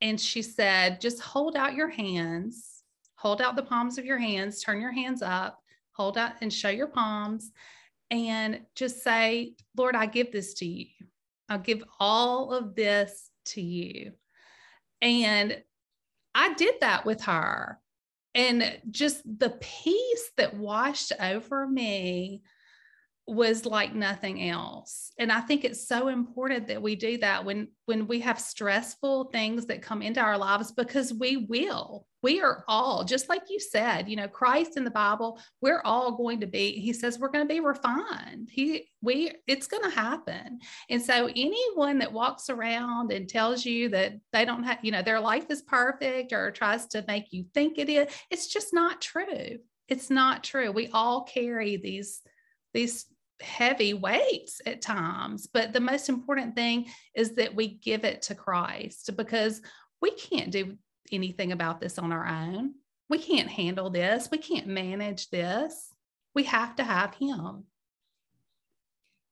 and 0.01 0.21
she 0.21 0.43
said, 0.43 1.01
just 1.01 1.21
hold 1.21 1.57
out 1.57 1.75
your 1.75 1.89
hands, 1.89 2.83
hold 3.15 3.41
out 3.41 3.55
the 3.55 3.63
palms 3.63 3.99
of 3.99 4.05
your 4.05 4.19
hands, 4.19 4.63
turn 4.63 4.81
your 4.81 4.91
hands 4.91 5.23
up, 5.23 5.61
hold 5.93 6.19
out 6.19 6.33
and 6.41 6.53
show 6.53 6.71
your 6.71 6.89
palms, 6.89 7.53
and 8.11 8.63
just 8.75 9.05
say, 9.05 9.55
Lord, 9.77 9.95
I 9.95 10.07
give 10.07 10.33
this 10.33 10.55
to 10.55 10.67
you. 10.67 10.87
I'll 11.49 11.59
give 11.59 11.85
all 12.01 12.53
of 12.53 12.75
this 12.75 13.31
to 13.47 13.61
you. 13.61 14.13
And 15.01 15.63
I 16.35 16.55
did 16.55 16.77
that 16.81 17.05
with 17.05 17.23
her. 17.23 17.79
And 18.35 18.81
just 18.91 19.23
the 19.25 19.51
peace 19.51 20.31
that 20.37 20.55
washed 20.55 21.13
over 21.21 21.67
me 21.67 22.43
was 23.31 23.65
like 23.65 23.95
nothing 23.95 24.49
else. 24.49 25.13
And 25.19 25.31
i 25.31 25.41
think 25.41 25.65
it's 25.65 25.87
so 25.87 26.09
important 26.09 26.67
that 26.69 26.83
we 26.83 26.97
do 26.97 27.19
that 27.19 27.45
when 27.45 27.69
when 27.87 28.07
we 28.07 28.21
have 28.21 28.41
stressful 28.41 29.25
things 29.25 29.67
that 29.67 29.83
come 29.83 30.03
into 30.03 30.21
our 30.21 30.39
lives 30.39 30.73
because 30.73 31.15
we 31.15 31.37
will. 31.49 32.07
We 32.23 32.43
are 32.43 32.65
all 32.69 33.05
just 33.05 33.29
like 33.29 33.45
you 33.49 33.59
said 33.59 34.09
you 34.09 34.17
know 34.17 34.29
christ 34.29 34.77
in 34.77 34.85
the 34.85 34.91
bible 34.91 35.41
we're 35.63 35.81
all 35.85 36.19
going 36.19 36.41
to 36.41 36.47
be 36.47 36.73
he 36.73 36.93
says 36.93 37.19
we're 37.19 37.31
going 37.31 37.47
to 37.47 37.55
be 37.55 37.61
refined. 37.61 38.49
He 38.51 38.89
we 39.01 39.33
it's 39.47 39.67
going 39.67 39.85
to 39.85 39.97
happen. 39.97 40.59
And 40.91 41.01
so 41.01 41.31
anyone 41.35 41.99
that 41.99 42.13
walks 42.13 42.51
around 42.51 43.13
and 43.13 43.29
tells 43.29 43.65
you 43.65 43.89
that 43.91 44.15
they 44.33 44.45
don't 44.45 44.65
have 44.65 44.79
you 44.83 44.93
know 44.93 45.03
their 45.03 45.21
life 45.21 45.47
is 45.51 45.63
perfect 45.63 46.33
or 46.33 46.51
tries 46.51 46.87
to 46.89 47.05
make 47.07 47.33
you 47.33 47.45
think 47.55 47.79
it 47.79 47.89
is 47.89 48.09
it's 48.31 48.49
just 48.49 48.75
not 48.75 49.01
true. 49.01 49.59
It's 49.89 50.11
not 50.11 50.45
true. 50.45 50.71
We 50.73 50.89
all 50.93 51.23
carry 51.23 51.77
these 51.77 52.23
these 52.73 53.07
heavy 53.41 53.95
weights 53.95 54.61
at 54.67 54.83
times. 54.83 55.47
But 55.47 55.73
the 55.73 55.81
most 55.81 56.09
important 56.09 56.55
thing 56.55 56.87
is 57.15 57.35
that 57.35 57.55
we 57.55 57.69
give 57.69 58.05
it 58.05 58.23
to 58.23 58.35
Christ 58.35 59.11
because 59.17 59.61
we 60.01 60.13
can't 60.13 60.51
do 60.51 60.77
anything 61.13 61.53
about 61.53 61.81
this 61.81 61.99
on 61.99 62.13
our 62.13 62.27
own. 62.27 62.75
We 63.09 63.19
can't 63.19 63.49
handle 63.49 63.91
this. 63.91 64.29
We 64.31 64.39
can't 64.39 64.67
manage 64.67 65.31
this. 65.31 65.93
We 66.35 66.45
have 66.45 66.77
to 66.77 66.85
have 66.85 67.15
Him. 67.15 67.65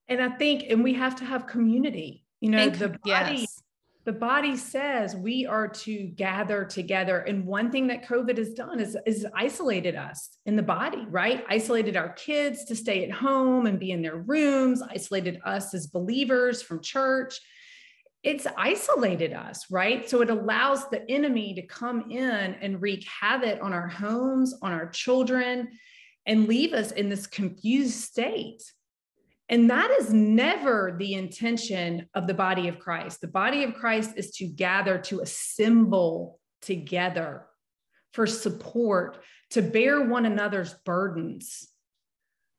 And 0.09 0.23
I 0.23 0.31
think, 0.31 0.64
and 0.68 0.83
we 0.83 0.94
have 0.94 1.16
to 1.16 1.25
have 1.25 1.47
community. 1.47 2.25
You 2.40 2.51
know, 2.51 2.59
and, 2.59 2.75
the 2.75 2.88
body 3.05 3.40
yes 3.40 3.62
the 4.09 4.12
body 4.14 4.57
says 4.57 5.14
we 5.14 5.44
are 5.44 5.68
to 5.68 6.05
gather 6.05 6.64
together. 6.64 7.18
And 7.18 7.44
one 7.44 7.71
thing 7.71 7.88
that 7.88 8.07
COVID 8.07 8.38
has 8.38 8.55
done 8.55 8.81
is, 8.81 8.97
is 9.05 9.27
isolated 9.35 9.97
us 9.97 10.31
in 10.47 10.57
the 10.57 10.62
body, 10.62 11.05
right? 11.11 11.44
Isolated 11.47 11.94
our 11.94 12.14
kids 12.14 12.64
to 12.64 12.75
stay 12.75 13.05
at 13.05 13.11
home 13.11 13.66
and 13.66 13.79
be 13.79 13.90
in 13.90 14.01
their 14.01 14.16
rooms, 14.16 14.81
isolated 14.81 15.42
us 15.44 15.75
as 15.75 15.88
believers 15.88 16.62
from 16.62 16.83
church. 16.83 17.38
It's 18.23 18.47
isolated 18.57 19.35
us, 19.35 19.66
right? 19.71 20.09
So 20.09 20.23
it 20.23 20.31
allows 20.31 20.88
the 20.88 21.05
enemy 21.11 21.53
to 21.53 21.66
come 21.66 22.11
in 22.11 22.57
and 22.62 22.81
wreak 22.81 23.07
havoc 23.07 23.62
on 23.62 23.75
our 23.75 23.88
homes, 23.88 24.55
on 24.62 24.73
our 24.73 24.88
children, 24.88 25.68
and 26.25 26.49
leave 26.49 26.73
us 26.73 26.92
in 26.92 27.11
this 27.11 27.27
confused 27.27 28.01
state. 28.01 28.62
And 29.49 29.71
that 29.71 29.91
is 29.93 30.13
never 30.13 30.95
the 30.99 31.15
intention 31.15 32.09
of 32.15 32.27
the 32.27 32.35
body 32.35 32.69
of 32.69 32.79
Christ. 32.79 33.21
The 33.21 33.29
body 33.29 33.65
of 33.65 33.75
Christ 33.75 34.13
is 34.17 34.31
to 34.33 34.47
gather, 34.47 34.99
to 34.99 35.21
assemble 35.21 36.39
together 36.61 37.47
for 38.13 38.27
support, 38.27 39.23
to 39.51 39.63
bear 39.63 40.03
one 40.03 40.27
another's 40.27 40.75
burdens, 40.85 41.69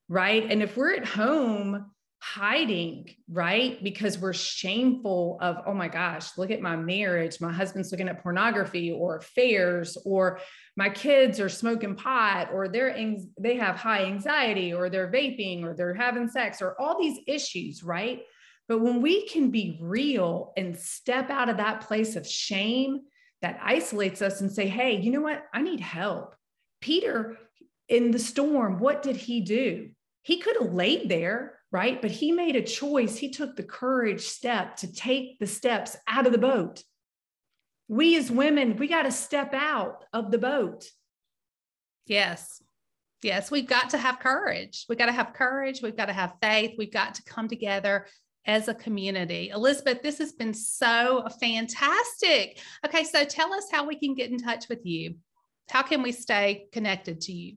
right? 0.08 0.50
And 0.50 0.62
if 0.62 0.76
we're 0.76 0.94
at 0.94 1.06
home 1.06 1.92
hiding, 2.22 3.08
right? 3.28 3.82
Because 3.82 4.18
we're 4.18 4.34
shameful 4.34 5.38
of, 5.40 5.56
oh 5.66 5.72
my 5.72 5.88
gosh, 5.88 6.36
look 6.36 6.50
at 6.50 6.60
my 6.60 6.76
marriage. 6.76 7.40
My 7.40 7.52
husband's 7.52 7.90
looking 7.90 8.08
at 8.08 8.22
pornography 8.22 8.92
or 8.92 9.16
affairs, 9.16 9.96
or 10.04 10.38
my 10.76 10.90
kids 10.90 11.40
are 11.40 11.48
smoking 11.48 11.96
pot, 11.96 12.50
or 12.52 12.68
they're 12.68 12.94
they 13.38 13.56
have 13.56 13.76
high 13.76 14.04
anxiety, 14.04 14.72
or 14.72 14.90
they're 14.90 15.10
vaping, 15.10 15.64
or 15.64 15.74
they're 15.74 15.94
having 15.94 16.28
sex, 16.28 16.60
or 16.60 16.78
all 16.80 17.00
these 17.00 17.18
issues, 17.26 17.82
right? 17.82 18.20
But 18.68 18.82
when 18.82 19.00
we 19.02 19.26
can 19.26 19.50
be 19.50 19.78
real 19.80 20.52
and 20.56 20.76
step 20.76 21.30
out 21.30 21.48
of 21.48 21.56
that 21.56 21.80
place 21.80 22.16
of 22.16 22.26
shame 22.26 23.00
that 23.42 23.58
isolates 23.64 24.20
us 24.22 24.42
and 24.42 24.52
say, 24.52 24.68
hey, 24.68 25.00
you 25.00 25.10
know 25.10 25.22
what? 25.22 25.42
I 25.52 25.62
need 25.62 25.80
help. 25.80 26.36
Peter 26.80 27.38
in 27.88 28.10
the 28.10 28.18
storm, 28.18 28.78
what 28.78 29.02
did 29.02 29.16
he 29.16 29.40
do? 29.40 29.90
He 30.22 30.38
could 30.38 30.56
have 30.60 30.72
laid 30.72 31.08
there 31.08 31.59
right? 31.72 32.00
But 32.00 32.10
he 32.10 32.32
made 32.32 32.56
a 32.56 32.62
choice. 32.62 33.16
He 33.16 33.30
took 33.30 33.56
the 33.56 33.62
courage 33.62 34.22
step 34.22 34.76
to 34.76 34.92
take 34.92 35.38
the 35.38 35.46
steps 35.46 35.96
out 36.08 36.26
of 36.26 36.32
the 36.32 36.38
boat. 36.38 36.82
We 37.88 38.16
as 38.16 38.30
women, 38.30 38.76
we 38.76 38.88
got 38.88 39.02
to 39.02 39.12
step 39.12 39.52
out 39.54 40.04
of 40.12 40.30
the 40.30 40.38
boat. 40.38 40.86
Yes. 42.06 42.62
Yes, 43.22 43.50
we've 43.50 43.68
got 43.68 43.90
to 43.90 43.98
have 43.98 44.18
courage. 44.18 44.86
We've 44.88 44.98
got 44.98 45.06
to 45.06 45.12
have 45.12 45.34
courage. 45.34 45.82
We've 45.82 45.96
got 45.96 46.06
to 46.06 46.12
have 46.12 46.34
faith. 46.40 46.72
We've 46.78 46.92
got 46.92 47.14
to 47.16 47.22
come 47.24 47.48
together 47.48 48.06
as 48.46 48.68
a 48.68 48.74
community. 48.74 49.50
Elizabeth, 49.50 50.02
this 50.02 50.18
has 50.18 50.32
been 50.32 50.54
so 50.54 51.26
fantastic. 51.40 52.58
Okay, 52.86 53.04
so 53.04 53.24
tell 53.24 53.52
us 53.52 53.66
how 53.70 53.86
we 53.86 53.98
can 53.98 54.14
get 54.14 54.30
in 54.30 54.38
touch 54.38 54.68
with 54.68 54.84
you. 54.86 55.16
How 55.68 55.82
can 55.82 56.02
we 56.02 56.12
stay 56.12 56.66
connected 56.72 57.20
to 57.22 57.32
you? 57.32 57.56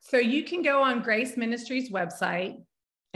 So 0.00 0.18
you 0.18 0.42
can 0.42 0.62
go 0.62 0.82
on 0.82 1.02
Grace 1.02 1.36
Ministries 1.36 1.90
website, 1.90 2.62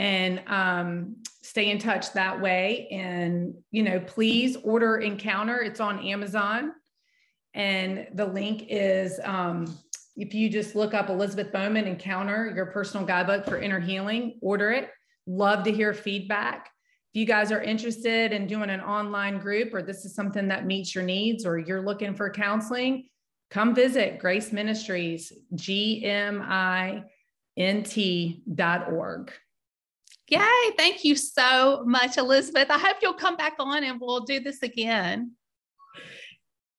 and 0.00 0.42
um, 0.46 1.14
stay 1.42 1.70
in 1.70 1.78
touch 1.78 2.14
that 2.14 2.40
way. 2.40 2.88
And, 2.90 3.54
you 3.70 3.82
know, 3.82 4.00
please 4.00 4.56
order 4.64 4.96
Encounter. 4.96 5.58
It's 5.60 5.78
on 5.78 5.98
Amazon. 6.06 6.72
And 7.52 8.08
the 8.14 8.24
link 8.24 8.64
is 8.70 9.20
um, 9.22 9.76
if 10.16 10.32
you 10.32 10.48
just 10.48 10.74
look 10.74 10.94
up 10.94 11.10
Elizabeth 11.10 11.52
Bowman 11.52 11.86
Encounter, 11.86 12.50
your 12.56 12.64
personal 12.66 13.04
guidebook 13.04 13.44
for 13.44 13.58
inner 13.58 13.78
healing, 13.78 14.38
order 14.40 14.70
it. 14.70 14.88
Love 15.26 15.64
to 15.64 15.72
hear 15.72 15.92
feedback. 15.92 16.70
If 17.12 17.20
you 17.20 17.26
guys 17.26 17.52
are 17.52 17.60
interested 17.62 18.32
in 18.32 18.46
doing 18.46 18.70
an 18.70 18.80
online 18.80 19.38
group 19.38 19.74
or 19.74 19.82
this 19.82 20.06
is 20.06 20.14
something 20.14 20.48
that 20.48 20.64
meets 20.64 20.94
your 20.94 21.04
needs 21.04 21.44
or 21.44 21.58
you're 21.58 21.82
looking 21.82 22.14
for 22.14 22.30
counseling, 22.30 23.10
come 23.50 23.74
visit 23.74 24.18
Grace 24.18 24.50
Ministries, 24.50 25.30
G-M-I-N-T 25.54 27.02
dot 28.54 28.90
org. 28.90 29.30
Yay. 30.31 30.71
Thank 30.77 31.05
you 31.05 31.16
so 31.16 31.83
much, 31.85 32.16
Elizabeth. 32.16 32.71
I 32.71 32.79
hope 32.79 32.99
you'll 33.03 33.14
come 33.14 33.37
back 33.37 33.55
on 33.59 33.83
and 33.83 34.01
we'll 34.01 34.20
do 34.20 34.39
this 34.39 34.62
again. 34.62 35.33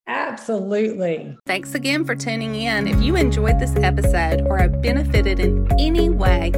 Absolutely. 0.08 1.38
Thanks 1.46 1.76
again 1.76 2.06
for 2.06 2.16
tuning 2.16 2.56
in. 2.56 2.88
If 2.88 3.02
you 3.02 3.18
enjoyed 3.18 3.60
this 3.60 3.76
episode 3.76 4.42
or 4.48 4.58
have 4.58 4.82
benefited 4.82 5.40
in 5.40 5.68
any 5.80 6.10
way, 6.10 6.52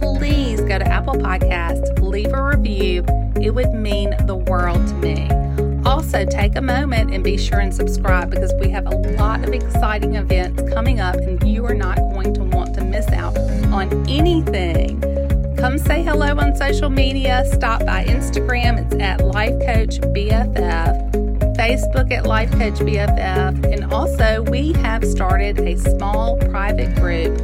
please 0.00 0.60
go 0.60 0.78
to 0.78 0.86
Apple 0.86 1.14
Podcasts, 1.14 1.98
leave 2.00 2.32
a 2.32 2.42
review. 2.42 3.04
It 3.40 3.54
would 3.54 3.72
mean 3.72 4.14
the 4.26 4.36
world 4.36 4.86
to 4.86 4.94
me. 4.94 5.28
Also, 5.84 6.24
take 6.24 6.56
a 6.56 6.62
moment 6.62 7.12
and 7.12 7.24
be 7.24 7.36
sure 7.36 7.60
and 7.60 7.74
subscribe 7.74 8.30
because 8.30 8.54
we 8.60 8.70
have 8.70 8.86
a 8.86 8.96
lot 9.18 9.44
of 9.44 9.52
exciting 9.52 10.14
events 10.14 10.62
coming 10.72 11.00
up, 11.00 11.16
and 11.16 11.42
you 11.46 11.64
are 11.66 11.74
not 11.74 11.96
going 11.96 12.32
to 12.34 12.42
want 12.42 12.74
to 12.74 12.84
miss 12.84 13.06
out 13.08 13.36
on 13.70 13.90
anything 14.08 15.02
come 15.64 15.78
say 15.78 16.02
hello 16.02 16.36
on 16.36 16.54
social 16.54 16.90
media. 16.90 17.42
Stop 17.50 17.86
by 17.86 18.04
Instagram, 18.04 18.84
it's 18.84 18.94
at 18.96 19.24
Life 19.24 19.58
Coach 19.64 19.98
BFF, 20.12 21.56
Facebook 21.56 22.12
at 22.12 22.26
Life 22.26 22.50
Coach 22.50 22.80
BFF, 22.80 23.72
and 23.72 23.90
also 23.90 24.42
we 24.42 24.74
have 24.74 25.02
started 25.06 25.58
a 25.60 25.78
small 25.78 26.36
private 26.36 26.94
group 26.96 27.38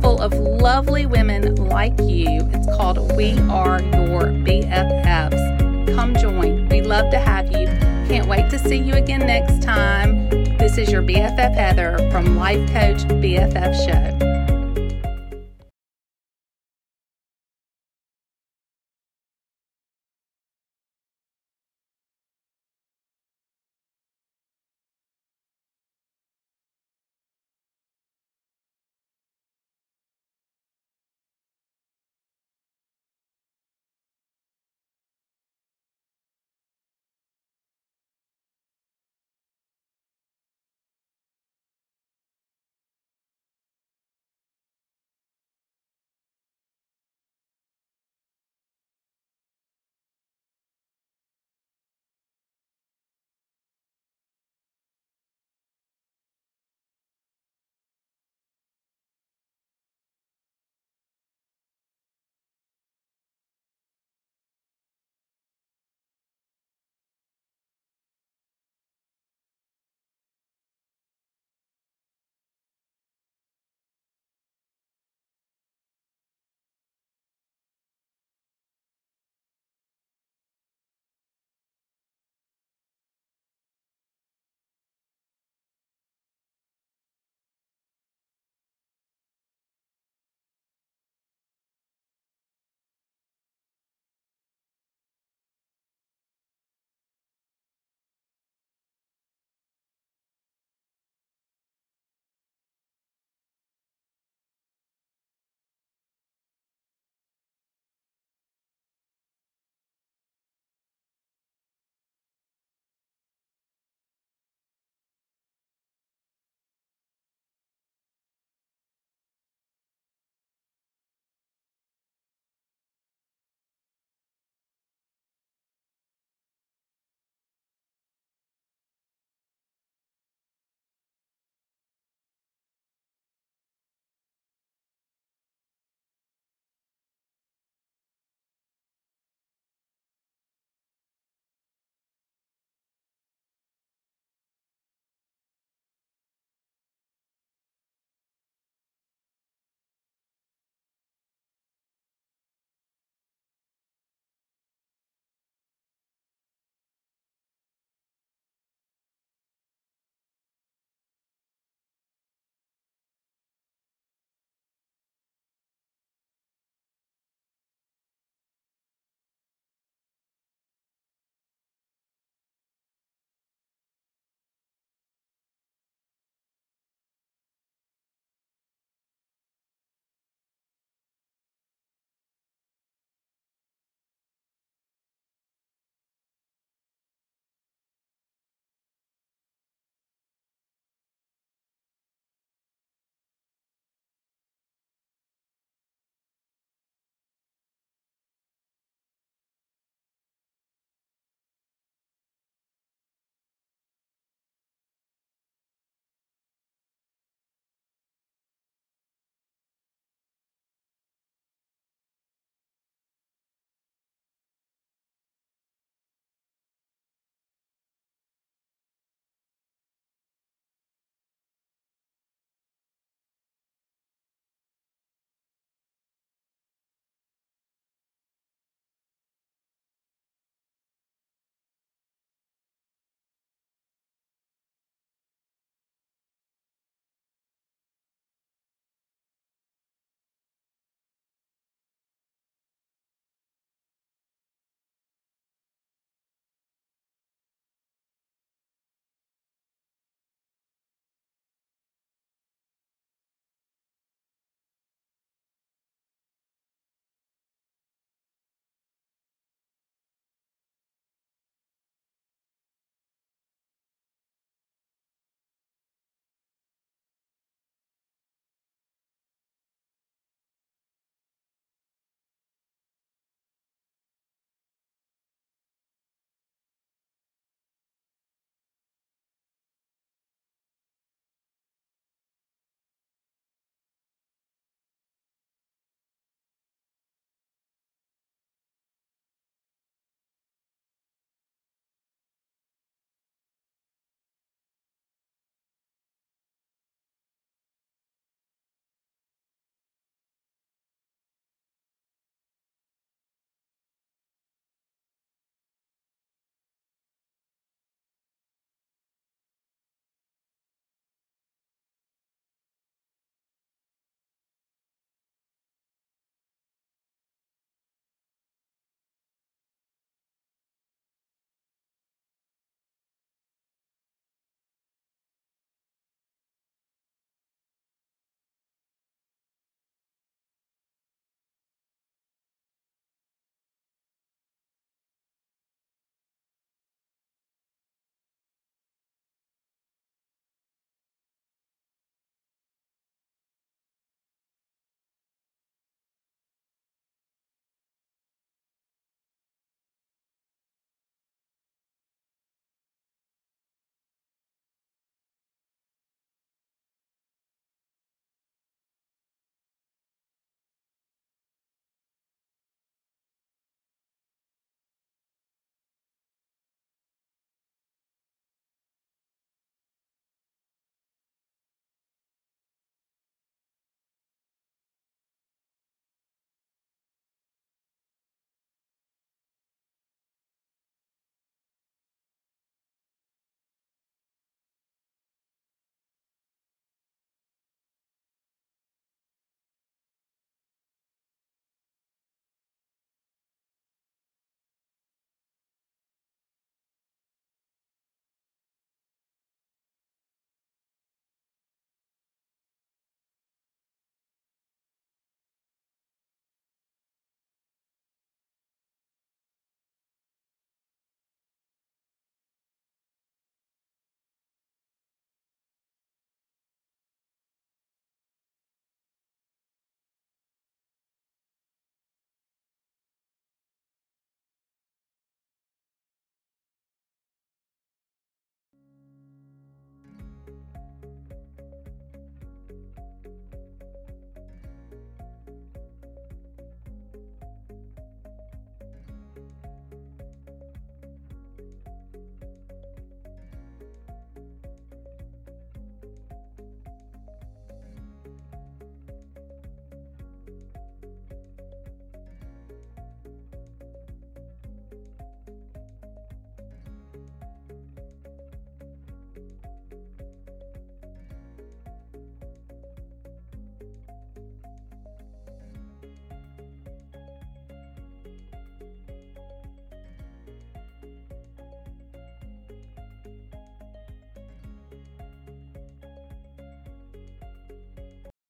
full 0.00 0.18
of 0.22 0.32
lovely 0.32 1.04
women 1.04 1.54
like 1.56 2.00
you. 2.00 2.48
It's 2.54 2.66
called 2.78 3.14
We 3.14 3.38
Are 3.50 3.82
Your 3.82 4.22
BFFs. 4.22 5.94
Come 5.94 6.16
join. 6.16 6.66
We 6.70 6.80
love 6.80 7.10
to 7.10 7.18
have 7.18 7.52
you. 7.52 7.66
Can't 8.08 8.26
wait 8.26 8.48
to 8.48 8.58
see 8.58 8.76
you 8.76 8.94
again 8.94 9.20
next 9.26 9.62
time. 9.62 10.30
This 10.56 10.78
is 10.78 10.90
your 10.90 11.02
BFF 11.02 11.54
Heather 11.54 11.98
from 12.10 12.38
Life 12.38 12.66
Coach 12.72 13.02
BFF 13.20 13.74
Show. 13.84 14.29